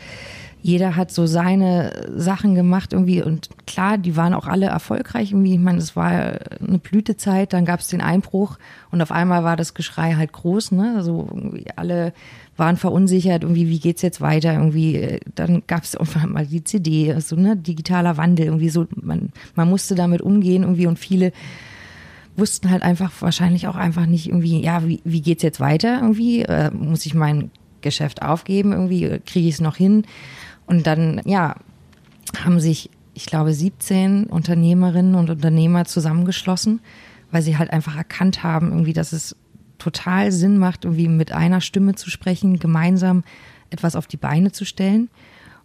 jeder 0.66 0.96
hat 0.96 1.12
so 1.12 1.26
seine 1.26 1.92
Sachen 2.16 2.57
gemacht 2.57 2.92
irgendwie 2.92 3.22
und 3.22 3.50
klar, 3.68 3.98
die 3.98 4.16
waren 4.16 4.35
auch 4.35 4.48
alle 4.48 4.66
erfolgreich 4.66 5.31
irgendwie. 5.31 5.55
Ich 5.55 5.61
meine, 5.61 5.79
es 5.79 5.94
war 5.94 6.11
eine 6.11 6.79
Blütezeit, 6.83 7.52
dann 7.52 7.64
gab 7.64 7.79
es 7.79 7.87
den 7.87 8.00
Einbruch 8.00 8.59
und 8.90 9.00
auf 9.00 9.12
einmal 9.12 9.44
war 9.44 9.57
das 9.57 9.74
Geschrei 9.74 10.14
halt 10.14 10.33
groß, 10.33 10.72
ne? 10.72 10.94
Also 10.96 11.29
alle 11.76 12.12
waren 12.57 12.76
verunsichert, 12.76 13.44
irgendwie, 13.44 13.68
wie 13.68 13.79
geht's 13.79 14.02
jetzt 14.02 14.20
weiter? 14.20 14.55
Irgendwie, 14.55 15.20
dann 15.37 15.62
gab 15.68 15.85
es 15.85 15.94
irgendwann 15.94 16.33
mal 16.33 16.46
die 16.46 16.64
CD, 16.64 17.14
so 17.20 17.37
ne, 17.37 17.57
digitaler 17.57 18.16
Wandel, 18.16 18.46
irgendwie 18.46 18.70
so, 18.70 18.88
man, 19.00 19.31
man 19.55 19.70
musste 19.70 19.94
damit 19.94 20.20
umgehen, 20.20 20.64
irgendwie 20.64 20.88
und 20.88 20.98
viele 20.98 21.31
wussten 22.37 22.70
halt 22.70 22.83
einfach 22.83 23.12
wahrscheinlich 23.20 23.68
auch 23.68 23.76
einfach 23.76 24.07
nicht 24.07 24.26
irgendwie, 24.26 24.61
ja, 24.64 24.85
wie, 24.85 25.00
wie 25.05 25.20
geht's 25.20 25.44
jetzt 25.44 25.61
weiter 25.61 26.00
irgendwie? 26.00 26.42
Äh, 26.42 26.72
muss 26.72 27.07
ich 27.07 27.14
mein 27.14 27.52
Geschäft 27.83 28.22
aufgeben? 28.22 28.72
Irgendwie 28.72 29.20
kriege 29.24 29.48
ich 29.48 29.55
es 29.55 29.61
noch 29.61 29.76
hin? 29.76 30.05
Und 30.66 30.87
dann, 30.87 31.20
ja, 31.24 31.57
haben 32.38 32.61
sich, 32.61 32.90
ich 33.14 33.26
glaube, 33.26 33.52
17 33.52 34.24
Unternehmerinnen 34.24 35.14
und 35.14 35.31
Unternehmer 35.31 35.85
zusammengeschlossen, 35.85 36.81
weil 37.31 37.42
sie 37.42 37.57
halt 37.57 37.72
einfach 37.72 37.96
erkannt 37.96 38.42
haben, 38.42 38.70
irgendwie, 38.70 38.92
dass 38.92 39.12
es 39.12 39.37
total 39.79 40.33
Sinn 40.33 40.59
macht, 40.59 40.85
irgendwie 40.85 41.09
mit 41.09 41.33
einer 41.33 41.61
Stimme 41.61 41.94
zu 41.94 42.11
sprechen, 42.11 42.59
gemeinsam 42.59 43.24
etwas 43.70 43.96
auf 43.96 44.07
die 44.07 44.16
Beine 44.16 44.52
zu 44.52 44.64
stellen. 44.64 45.09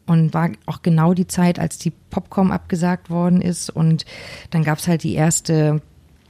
Und 0.08 0.34
war 0.34 0.50
auch 0.66 0.82
genau 0.82 1.14
die 1.14 1.28
Zeit, 1.28 1.60
als 1.60 1.78
die 1.78 1.92
Popcom 1.92 2.52
abgesagt 2.52 3.10
worden 3.10 3.40
ist. 3.40 3.70
Und 3.70 4.06
dann 4.50 4.64
gab 4.64 4.80
es 4.80 4.88
halt 4.88 5.04
die 5.04 5.14
erste 5.14 5.82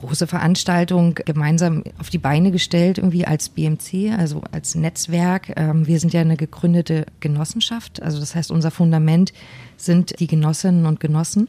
große 0.01 0.27
Veranstaltung 0.27 1.15
gemeinsam 1.15 1.83
auf 1.99 2.09
die 2.09 2.17
Beine 2.17 2.51
gestellt, 2.51 2.97
irgendwie 2.97 3.25
als 3.25 3.49
BMC, 3.49 4.13
also 4.17 4.41
als 4.51 4.75
Netzwerk. 4.75 5.53
Ähm, 5.55 5.87
wir 5.87 5.99
sind 5.99 6.13
ja 6.13 6.21
eine 6.21 6.37
gegründete 6.37 7.05
Genossenschaft. 7.19 8.01
Also 8.01 8.19
das 8.19 8.35
heißt, 8.35 8.51
unser 8.51 8.71
Fundament 8.71 9.33
sind 9.77 10.19
die 10.19 10.27
Genossinnen 10.27 10.85
und 10.85 10.99
Genossen. 10.99 11.47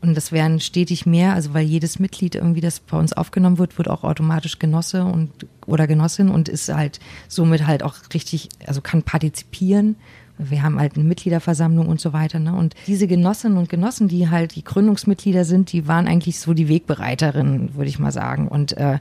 Und 0.00 0.14
das 0.16 0.32
werden 0.32 0.60
stetig 0.60 1.06
mehr, 1.06 1.32
also 1.32 1.54
weil 1.54 1.64
jedes 1.64 1.98
Mitglied 1.98 2.34
irgendwie, 2.34 2.60
das 2.60 2.78
bei 2.80 2.98
uns 2.98 3.14
aufgenommen 3.14 3.56
wird, 3.56 3.78
wird 3.78 3.88
auch 3.88 4.04
automatisch 4.04 4.58
Genosse 4.58 5.02
und 5.04 5.30
oder 5.64 5.86
Genossin 5.86 6.28
und 6.28 6.50
ist 6.50 6.68
halt 6.68 7.00
somit 7.26 7.66
halt 7.66 7.82
auch 7.82 7.94
richtig, 8.12 8.50
also 8.66 8.82
kann 8.82 9.02
partizipieren. 9.02 9.96
Wir 10.38 10.62
haben 10.62 10.78
halt 10.78 10.94
eine 10.94 11.04
Mitgliederversammlung 11.04 11.86
und 11.86 12.00
so 12.00 12.12
weiter. 12.12 12.38
Ne? 12.38 12.54
Und 12.54 12.74
diese 12.86 13.06
Genossinnen 13.06 13.58
und 13.58 13.68
Genossen, 13.68 14.08
die 14.08 14.28
halt 14.28 14.56
die 14.56 14.64
Gründungsmitglieder 14.64 15.44
sind, 15.44 15.72
die 15.72 15.86
waren 15.86 16.08
eigentlich 16.08 16.40
so 16.40 16.54
die 16.54 16.68
Wegbereiterinnen, 16.68 17.74
würde 17.74 17.88
ich 17.88 17.98
mal 17.98 18.12
sagen. 18.12 18.48
Und 18.48 18.76
äh, 18.76 18.98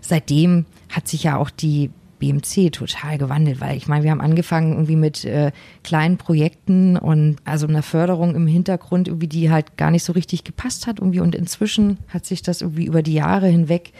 seitdem 0.00 0.66
hat 0.90 1.08
sich 1.08 1.24
ja 1.24 1.36
auch 1.36 1.50
die 1.50 1.90
BMC 2.18 2.72
total 2.72 3.18
gewandelt, 3.18 3.60
weil 3.60 3.76
ich 3.76 3.86
meine, 3.86 4.04
wir 4.04 4.10
haben 4.10 4.20
angefangen 4.20 4.72
irgendwie 4.72 4.96
mit 4.96 5.24
äh, 5.24 5.52
kleinen 5.82 6.16
Projekten 6.16 6.96
und 6.96 7.36
also 7.44 7.66
einer 7.66 7.82
Förderung 7.82 8.34
im 8.34 8.46
Hintergrund, 8.46 9.08
irgendwie, 9.08 9.28
die 9.28 9.50
halt 9.50 9.76
gar 9.76 9.90
nicht 9.90 10.04
so 10.04 10.12
richtig 10.12 10.44
gepasst 10.44 10.86
hat 10.86 11.00
irgendwie 11.00 11.20
und 11.20 11.34
inzwischen 11.34 11.98
hat 12.08 12.24
sich 12.24 12.42
das 12.42 12.62
irgendwie 12.62 12.86
über 12.86 13.02
die 13.02 13.14
Jahre 13.14 13.48
hinweg 13.48 13.92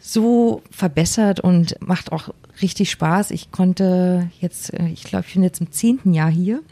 so 0.00 0.62
verbessert 0.70 1.40
und 1.40 1.76
macht 1.80 2.10
auch 2.10 2.30
richtig 2.62 2.90
Spaß. 2.90 3.30
Ich 3.30 3.52
konnte 3.52 4.30
jetzt, 4.40 4.72
äh, 4.72 4.88
ich 4.88 5.04
glaube, 5.04 5.26
ich 5.28 5.34
bin 5.34 5.42
jetzt 5.42 5.60
im 5.60 5.70
zehnten 5.70 6.14
Jahr 6.14 6.30
hier 6.30 6.62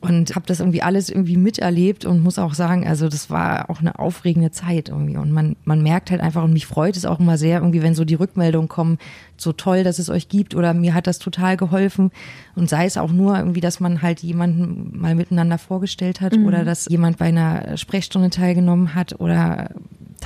und 0.00 0.36
habe 0.36 0.46
das 0.46 0.60
irgendwie 0.60 0.82
alles 0.82 1.10
irgendwie 1.10 1.36
miterlebt 1.36 2.04
und 2.04 2.22
muss 2.22 2.38
auch 2.38 2.54
sagen, 2.54 2.86
also 2.86 3.08
das 3.08 3.30
war 3.30 3.68
auch 3.68 3.80
eine 3.80 3.98
aufregende 3.98 4.52
Zeit 4.52 4.90
irgendwie 4.90 5.16
und 5.16 5.32
man 5.32 5.56
man 5.64 5.82
merkt 5.82 6.12
halt 6.12 6.20
einfach 6.20 6.44
und 6.44 6.52
mich 6.52 6.66
freut 6.66 6.96
es 6.96 7.04
auch 7.04 7.18
immer 7.18 7.36
sehr 7.36 7.58
irgendwie, 7.58 7.82
wenn 7.82 7.96
so 7.96 8.04
die 8.04 8.14
Rückmeldungen 8.14 8.68
kommen, 8.68 8.98
so 9.36 9.52
toll, 9.52 9.82
dass 9.82 9.98
es 9.98 10.08
euch 10.08 10.28
gibt 10.28 10.54
oder 10.54 10.72
mir 10.72 10.94
hat 10.94 11.08
das 11.08 11.18
total 11.18 11.56
geholfen 11.56 12.12
und 12.54 12.70
sei 12.70 12.86
es 12.86 12.96
auch 12.96 13.10
nur 13.10 13.36
irgendwie, 13.36 13.60
dass 13.60 13.80
man 13.80 14.00
halt 14.00 14.20
jemanden 14.20 14.96
mal 14.96 15.16
miteinander 15.16 15.58
vorgestellt 15.58 16.20
hat 16.20 16.36
mhm. 16.36 16.46
oder 16.46 16.64
dass 16.64 16.88
jemand 16.88 17.18
bei 17.18 17.26
einer 17.26 17.76
Sprechstunde 17.76 18.30
teilgenommen 18.30 18.94
hat 18.94 19.18
oder 19.18 19.70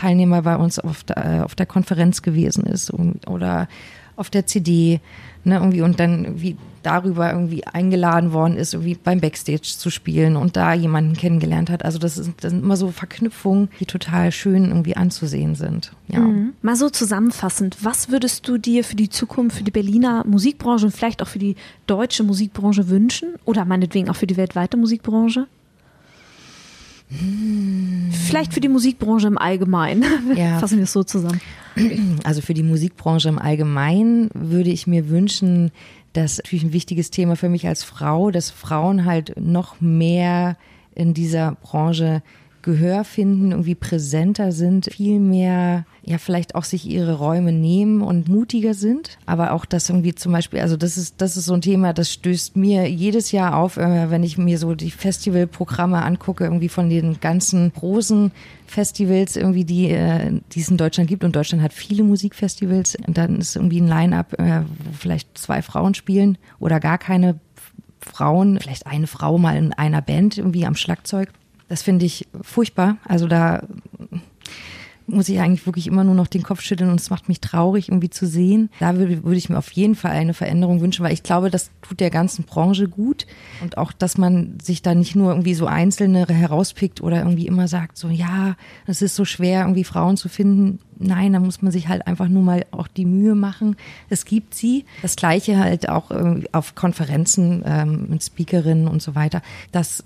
Teilnehmer 0.03 0.43
bei 0.43 0.57
uns 0.57 0.81
auf 0.81 1.05
der, 1.05 1.17
äh, 1.17 1.41
auf 1.43 1.55
der 1.55 1.67
Konferenz 1.67 2.23
gewesen 2.23 2.65
ist 2.65 2.93
oder 2.93 3.69
auf 4.17 4.31
der 4.31 4.47
CD, 4.47 5.01
ne, 5.45 5.55
irgendwie 5.57 5.83
und 5.83 6.01
dann 6.01 6.43
wie 6.43 6.57
darüber 6.83 7.33
irgendwie 7.33 7.65
eingeladen 7.65 8.33
worden 8.33 8.57
ist, 8.57 8.75
irgendwie 8.75 8.97
beim 8.97 9.21
Backstage 9.21 9.63
zu 9.63 9.91
spielen 9.91 10.35
und 10.35 10.57
da 10.57 10.75
jemanden 10.75 11.15
kennengelernt 11.15 11.71
hat. 11.71 11.85
Also 11.85 12.01
das, 12.01 12.19
ist, 12.19 12.33
das 12.41 12.51
sind 12.51 12.65
immer 12.65 12.77
so 12.77 12.91
Verknüpfungen, 12.91 13.69
die 13.79 13.87
total 13.87 14.33
schön 14.33 14.65
irgendwie 14.67 14.97
anzusehen 14.97 15.55
sind. 15.55 15.93
Ja. 16.09 16.19
Mhm. 16.19 16.55
Mal 16.63 16.75
so 16.75 16.91
zusammenfassend, 16.91 17.77
was 17.83 18.09
würdest 18.09 18.49
du 18.49 18.59
dir 18.59 18.83
für 18.83 18.97
die 18.97 19.09
Zukunft, 19.09 19.59
für 19.59 19.65
die 19.65 19.71
Berliner 19.71 20.25
Musikbranche 20.27 20.87
und 20.87 20.93
vielleicht 20.93 21.23
auch 21.23 21.29
für 21.29 21.39
die 21.39 21.55
deutsche 21.87 22.25
Musikbranche 22.25 22.89
wünschen 22.89 23.29
oder 23.45 23.65
meinetwegen 23.65 24.11
auch 24.11 24.17
für 24.17 24.27
die 24.27 24.37
weltweite 24.37 24.77
Musikbranche? 24.77 25.47
Vielleicht 28.27 28.55
für 28.55 28.61
die 28.61 28.69
Musikbranche 28.69 29.27
im 29.27 29.39
Allgemeinen. 29.39 30.05
Ja. 30.37 30.59
Fassen 30.59 30.79
wir 30.79 30.85
es 30.85 30.93
so 30.93 31.03
zusammen. 31.03 31.41
Also 32.25 32.41
für 32.41 32.55
die 32.55 32.63
Musikbranche 32.63 33.29
im 33.29 33.39
Allgemeinen 33.39 34.31
würde 34.35 34.71
ich 34.71 34.87
mir 34.87 35.09
wünschen, 35.09 35.71
dass 36.13 36.39
natürlich 36.39 36.65
ein 36.65 36.73
wichtiges 36.73 37.11
Thema 37.11 37.37
für 37.37 37.49
mich 37.49 37.67
als 37.67 37.85
Frau, 37.85 38.31
dass 38.31 38.51
Frauen 38.51 39.05
halt 39.05 39.35
noch 39.39 39.81
mehr 39.81 40.57
in 40.95 41.15
dieser 41.15 41.57
Branche 41.63 42.23
Gehör 42.63 43.05
finden, 43.05 43.51
irgendwie 43.51 43.75
präsenter 43.75 44.53
sind, 44.53 44.87
viel 44.93 45.19
mehr, 45.19 45.85
ja, 46.05 46.19
vielleicht 46.19 46.55
auch 46.55 46.65
sich 46.65 46.87
ihre 46.87 47.19
Räume 47.19 47.53
nehmen 47.53 48.03
und 48.03 48.29
mutiger 48.29 48.75
sind. 48.75 49.19
Aber 49.27 49.53
auch 49.53 49.65
das 49.65 49.89
irgendwie 49.89 50.15
zum 50.15 50.33
Beispiel, 50.33 50.61
also 50.61 50.77
das 50.77 50.97
ist, 50.97 51.21
das 51.21 51.37
ist 51.37 51.47
so 51.47 51.55
ein 51.55 51.61
Thema, 51.61 51.93
das 51.93 52.13
stößt 52.13 52.57
mir 52.57 52.89
jedes 52.89 53.33
Jahr 53.33 53.57
auf, 53.57 53.77
äh, 53.77 54.11
wenn 54.11 54.23
ich 54.23 54.39
mir 54.39 54.59
so 54.59 54.75
die 54.75 54.91
Festivalprogramme 54.91 56.03
angucke, 56.03 56.45
irgendwie 56.45 56.69
von 56.69 56.89
den 56.89 57.21
ganzen 57.21 57.73
großen 57.73 58.33
Festivals 58.67 59.37
irgendwie, 59.37 59.65
die, 59.65 59.91
äh, 59.91 60.41
die 60.53 60.61
es 60.61 60.69
in 60.69 60.77
Deutschland 60.77 61.09
gibt. 61.09 61.25
Und 61.25 61.37
Deutschland 61.37 61.63
hat 61.63 61.73
viele 61.73 62.05
Musikfestivals. 62.05 62.97
Und 63.07 63.19
dann 63.19 63.39
ist 63.39 63.57
irgendwie 63.57 63.81
ein 63.81 63.89
Line-up, 63.89 64.39
äh, 64.39 64.63
wo 64.63 64.93
vielleicht 64.99 65.37
zwei 65.37 65.63
Frauen 65.63 65.95
spielen 65.95 66.39
oder 66.59 66.81
gar 66.81 66.99
keine 66.99 67.39
Frauen, 68.01 68.59
vielleicht 68.61 68.87
eine 68.87 69.07
Frau 69.07 69.39
mal 69.39 69.57
in 69.57 69.73
einer 69.73 70.03
Band 70.03 70.39
irgendwie 70.39 70.67
am 70.67 70.75
Schlagzeug. 70.75 71.33
Das 71.73 71.83
finde 71.83 72.05
ich 72.05 72.29
furchtbar. 72.43 72.99
Also 73.09 73.27
da 73.27 73.63
muss 75.07 75.31
ich 75.31 75.41
eigentlich 75.41 75.65
wirklich 75.65 75.87
immer 75.87 76.05
nur 76.05 76.15
noch 76.15 76.27
den 76.27 76.43
Kopf 76.43 76.61
schütteln 76.61 76.91
und 76.91 77.01
es 77.01 77.09
macht 77.09 77.31
mich 77.31 77.41
traurig, 77.41 77.89
irgendwie 77.89 78.11
zu 78.11 78.27
sehen. 78.27 78.69
Da 78.79 78.97
würde, 78.97 79.25
würde 79.25 79.39
ich 79.39 79.49
mir 79.49 79.57
auf 79.57 79.73
jeden 79.73 79.95
Fall 79.95 80.11
eine 80.11 80.35
Veränderung 80.35 80.83
wünschen, 80.83 81.03
weil 81.03 81.15
ich 81.15 81.23
glaube, 81.23 81.49
das 81.49 81.71
tut 81.81 82.01
der 82.01 82.11
ganzen 82.11 82.45
Branche 82.45 82.89
gut. 82.89 83.27
Und 83.63 83.79
auch, 83.79 83.91
dass 83.91 84.19
man 84.19 84.59
sich 84.61 84.83
da 84.83 84.95
nicht 84.95 85.17
nur 85.17 85.31
irgendwie 85.31 85.55
so 85.55 85.65
Einzelne 85.65 86.27
herauspickt 86.27 87.01
oder 87.01 87.21
irgendwie 87.21 87.47
immer 87.47 87.69
sagt, 87.69 87.97
so, 87.97 88.11
ja, 88.11 88.55
es 88.87 89.01
ist 89.01 89.17
so 89.17 89.25
schwer, 89.25 89.63
irgendwie 89.63 89.85
Frauen 89.85 90.19
zu 90.19 90.29
finden. 90.29 90.79
Nein, 90.99 91.33
da 91.33 91.41
muss 91.41 91.63
man 91.63 91.73
sich 91.73 91.89
halt 91.89 92.07
einfach 92.07 92.29
nur 92.29 92.43
mal 92.43 92.67
auch 92.71 92.87
die 92.87 93.07
Mühe 93.07 93.35
machen. 93.35 93.77
Es 94.11 94.27
gibt 94.27 94.55
sie. 94.55 94.85
Das 95.01 95.17
Gleiche 95.17 95.59
halt 95.59 95.89
auch 95.89 96.11
auf 96.53 96.75
Konferenzen 96.75 97.63
ähm, 97.65 98.09
mit 98.11 98.23
Speakerinnen 98.23 98.89
und 98.89 99.01
so 99.01 99.15
weiter, 99.15 99.41
dass 99.73 100.05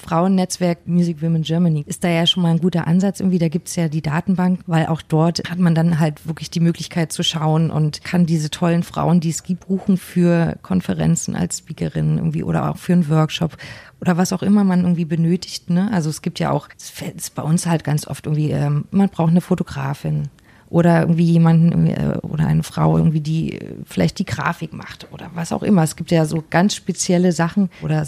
Frauennetzwerk 0.00 0.86
Music 0.86 1.22
Women 1.22 1.42
Germany 1.42 1.84
ist 1.86 2.02
da 2.04 2.08
ja 2.08 2.26
schon 2.26 2.42
mal 2.42 2.50
ein 2.50 2.60
guter 2.60 2.86
Ansatz 2.86 3.20
irgendwie. 3.20 3.38
Da 3.38 3.48
gibt's 3.48 3.76
ja 3.76 3.88
die 3.88 4.02
Datenbank, 4.02 4.60
weil 4.66 4.86
auch 4.86 5.02
dort 5.02 5.42
hat 5.48 5.58
man 5.58 5.74
dann 5.74 6.00
halt 6.00 6.26
wirklich 6.26 6.50
die 6.50 6.60
Möglichkeit 6.60 7.12
zu 7.12 7.22
schauen 7.22 7.70
und 7.70 8.02
kann 8.02 8.26
diese 8.26 8.50
tollen 8.50 8.82
Frauen, 8.82 9.20
die 9.20 9.30
es 9.30 9.42
gibt, 9.42 9.68
buchen 9.68 9.96
für 9.96 10.58
Konferenzen 10.62 11.36
als 11.36 11.58
Speakerin 11.58 12.16
irgendwie 12.16 12.42
oder 12.42 12.70
auch 12.70 12.76
für 12.76 12.94
einen 12.94 13.08
Workshop 13.08 13.56
oder 14.00 14.16
was 14.16 14.32
auch 14.32 14.42
immer 14.42 14.64
man 14.64 14.80
irgendwie 14.80 15.04
benötigt. 15.04 15.70
Ne? 15.70 15.90
Also 15.92 16.10
es 16.10 16.22
gibt 16.22 16.40
ja 16.40 16.50
auch, 16.50 16.68
es 16.76 16.92
ist 17.16 17.34
bei 17.34 17.42
uns 17.42 17.66
halt 17.66 17.84
ganz 17.84 18.06
oft 18.06 18.26
irgendwie, 18.26 18.50
ähm, 18.50 18.86
man 18.90 19.10
braucht 19.10 19.30
eine 19.30 19.40
Fotografin 19.40 20.28
oder 20.70 21.00
irgendwie 21.00 21.24
jemanden 21.24 21.88
äh, 21.88 22.16
oder 22.22 22.46
eine 22.46 22.62
Frau 22.62 22.96
irgendwie, 22.96 23.20
die 23.20 23.58
äh, 23.58 23.74
vielleicht 23.84 24.18
die 24.18 24.24
Grafik 24.24 24.72
macht 24.72 25.08
oder 25.10 25.30
was 25.34 25.52
auch 25.52 25.64
immer. 25.64 25.82
Es 25.82 25.96
gibt 25.96 26.12
ja 26.12 26.24
so 26.24 26.42
ganz 26.48 26.74
spezielle 26.74 27.32
Sachen 27.32 27.70
oder 27.82 28.06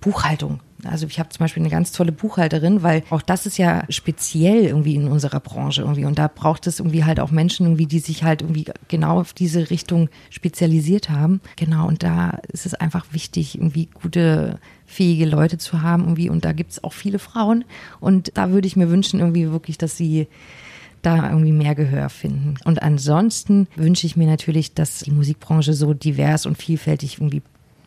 Buchhaltung. 0.00 0.60
Also 0.84 1.06
ich 1.06 1.18
habe 1.18 1.30
zum 1.30 1.38
Beispiel 1.40 1.62
eine 1.62 1.70
ganz 1.70 1.92
tolle 1.92 2.12
Buchhalterin, 2.12 2.82
weil 2.82 3.02
auch 3.10 3.22
das 3.22 3.46
ist 3.46 3.58
ja 3.58 3.84
speziell 3.88 4.64
irgendwie 4.64 4.94
in 4.94 5.08
unserer 5.08 5.40
Branche 5.40 5.82
irgendwie 5.82 6.04
und 6.04 6.18
da 6.18 6.28
braucht 6.28 6.66
es 6.66 6.78
irgendwie 6.78 7.04
halt 7.04 7.18
auch 7.18 7.30
Menschen 7.30 7.66
irgendwie, 7.66 7.86
die 7.86 7.98
sich 7.98 8.22
halt 8.22 8.42
irgendwie 8.42 8.66
genau 8.88 9.20
auf 9.20 9.32
diese 9.32 9.70
Richtung 9.70 10.08
spezialisiert 10.30 11.08
haben. 11.10 11.40
Genau 11.56 11.88
und 11.88 12.02
da 12.02 12.38
ist 12.52 12.66
es 12.66 12.74
einfach 12.74 13.06
wichtig, 13.12 13.56
irgendwie 13.56 13.86
gute 13.86 14.58
fähige 14.84 15.26
Leute 15.26 15.58
zu 15.58 15.82
haben 15.82 16.02
irgendwie 16.02 16.28
und 16.28 16.44
da 16.44 16.52
gibt 16.52 16.72
es 16.72 16.84
auch 16.84 16.92
viele 16.92 17.18
Frauen 17.18 17.64
und 17.98 18.32
da 18.34 18.50
würde 18.50 18.68
ich 18.68 18.76
mir 18.76 18.90
wünschen 18.90 19.20
irgendwie 19.20 19.50
wirklich, 19.50 19.78
dass 19.78 19.96
sie 19.96 20.28
da 21.02 21.30
irgendwie 21.30 21.52
mehr 21.52 21.74
Gehör 21.74 22.08
finden. 22.08 22.56
Und 22.64 22.82
ansonsten 22.82 23.68
wünsche 23.76 24.06
ich 24.06 24.16
mir 24.16 24.26
natürlich, 24.26 24.74
dass 24.74 25.00
die 25.00 25.12
Musikbranche 25.12 25.72
so 25.72 25.94
divers 25.94 26.46
und 26.46 26.58
vielfältig 26.58 27.18
irgendwie 27.18 27.42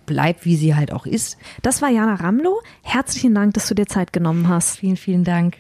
bleibt, 0.10 0.44
wie 0.44 0.56
sie 0.56 0.76
halt 0.76 0.92
auch 0.92 1.06
ist. 1.06 1.38
Das 1.62 1.82
war 1.82 1.90
Jana 1.90 2.16
Ramlo. 2.16 2.60
Herzlichen 2.82 3.36
Dank, 3.36 3.54
dass 3.54 3.68
du 3.68 3.76
dir 3.76 3.86
Zeit 3.86 4.12
genommen 4.12 4.50
hast. 4.50 4.80
Vielen, 4.80 4.98
vielen 4.98 5.24
Dank. 5.24 5.56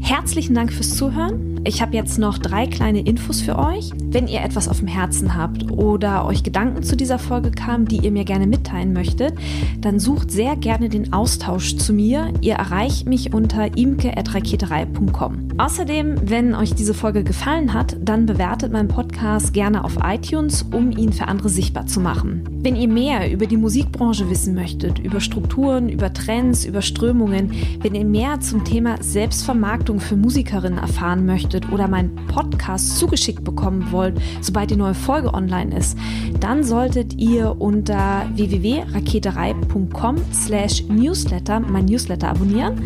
Herzlichen 0.00 0.54
Dank 0.54 0.72
fürs 0.72 0.96
Zuhören. 0.96 1.60
Ich 1.64 1.82
habe 1.82 1.94
jetzt 1.94 2.18
noch 2.18 2.38
drei 2.38 2.66
kleine 2.66 3.00
Infos 3.00 3.42
für 3.42 3.58
euch. 3.58 3.90
Wenn 4.04 4.28
ihr 4.28 4.42
etwas 4.42 4.68
auf 4.68 4.78
dem 4.78 4.88
Herzen 4.88 5.34
habt 5.34 5.70
oder 5.70 6.26
euch 6.26 6.42
Gedanken 6.42 6.82
zu 6.82 6.96
dieser 6.96 7.18
Folge 7.18 7.50
kamen, 7.50 7.86
die 7.86 7.98
ihr 7.98 8.10
mir 8.10 8.24
gerne 8.24 8.46
mitteilen 8.46 8.92
möchtet, 8.92 9.34
dann 9.80 9.98
sucht 9.98 10.30
sehr 10.30 10.56
gerne 10.56 10.88
den 10.88 11.12
Austausch 11.12 11.76
zu 11.76 11.92
mir. 11.92 12.32
Ihr 12.40 12.54
erreicht 12.54 13.06
mich 13.06 13.34
unter 13.34 13.76
imke.raketerei.com. 13.76 15.43
Außerdem, 15.56 16.28
wenn 16.28 16.54
euch 16.56 16.74
diese 16.74 16.94
Folge 16.94 17.22
gefallen 17.22 17.72
hat, 17.74 17.96
dann 18.00 18.26
bewertet 18.26 18.72
meinen 18.72 18.88
Podcast 18.88 19.52
gerne 19.52 19.84
auf 19.84 19.98
iTunes, 20.02 20.64
um 20.72 20.90
ihn 20.90 21.12
für 21.12 21.28
andere 21.28 21.48
sichtbar 21.48 21.86
zu 21.86 22.00
machen. 22.00 22.42
Wenn 22.62 22.74
ihr 22.74 22.88
mehr 22.88 23.30
über 23.30 23.46
die 23.46 23.56
Musikbranche 23.56 24.28
wissen 24.30 24.56
möchtet, 24.56 24.98
über 24.98 25.20
Strukturen, 25.20 25.88
über 25.88 26.12
Trends, 26.12 26.64
über 26.64 26.82
Strömungen, 26.82 27.52
wenn 27.82 27.94
ihr 27.94 28.04
mehr 28.04 28.40
zum 28.40 28.64
Thema 28.64 29.00
Selbstvermarktung 29.00 30.00
für 30.00 30.16
Musikerinnen 30.16 30.78
erfahren 30.78 31.24
möchtet, 31.24 31.70
oder 31.70 31.86
meinen 31.86 32.16
Podcast 32.26 32.98
zugeschickt 32.98 33.44
bekommen 33.44 33.92
wollt, 33.92 34.20
sobald 34.40 34.70
die 34.70 34.76
neue 34.76 34.94
Folge 34.94 35.32
online 35.32 35.76
ist, 35.76 35.96
dann 36.40 36.64
solltet 36.64 37.14
ihr 37.14 37.60
unter 37.60 38.26
www.raketerei.com 38.34 40.16
slash 40.32 40.82
newsletter 40.88 41.60
mein 41.60 41.84
Newsletter 41.84 42.28
abonnieren. 42.30 42.82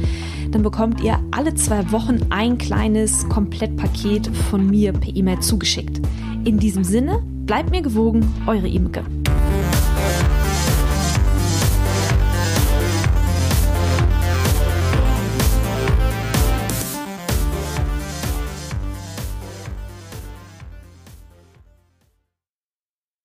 Dann 0.50 0.62
bekommt 0.62 1.02
ihr 1.02 1.18
alle 1.30 1.54
zwei 1.54 1.90
Wochen 1.92 2.20
ein 2.58 2.66
kleines 2.66 3.28
Komplettpaket 3.28 4.26
von 4.50 4.66
mir 4.68 4.92
per 4.92 5.14
E-Mail 5.14 5.38
zugeschickt. 5.40 6.00
In 6.44 6.58
diesem 6.58 6.82
Sinne, 6.82 7.22
bleibt 7.46 7.70
mir 7.70 7.82
gewogen, 7.82 8.26
eure 8.46 8.68
Imke. 8.68 9.04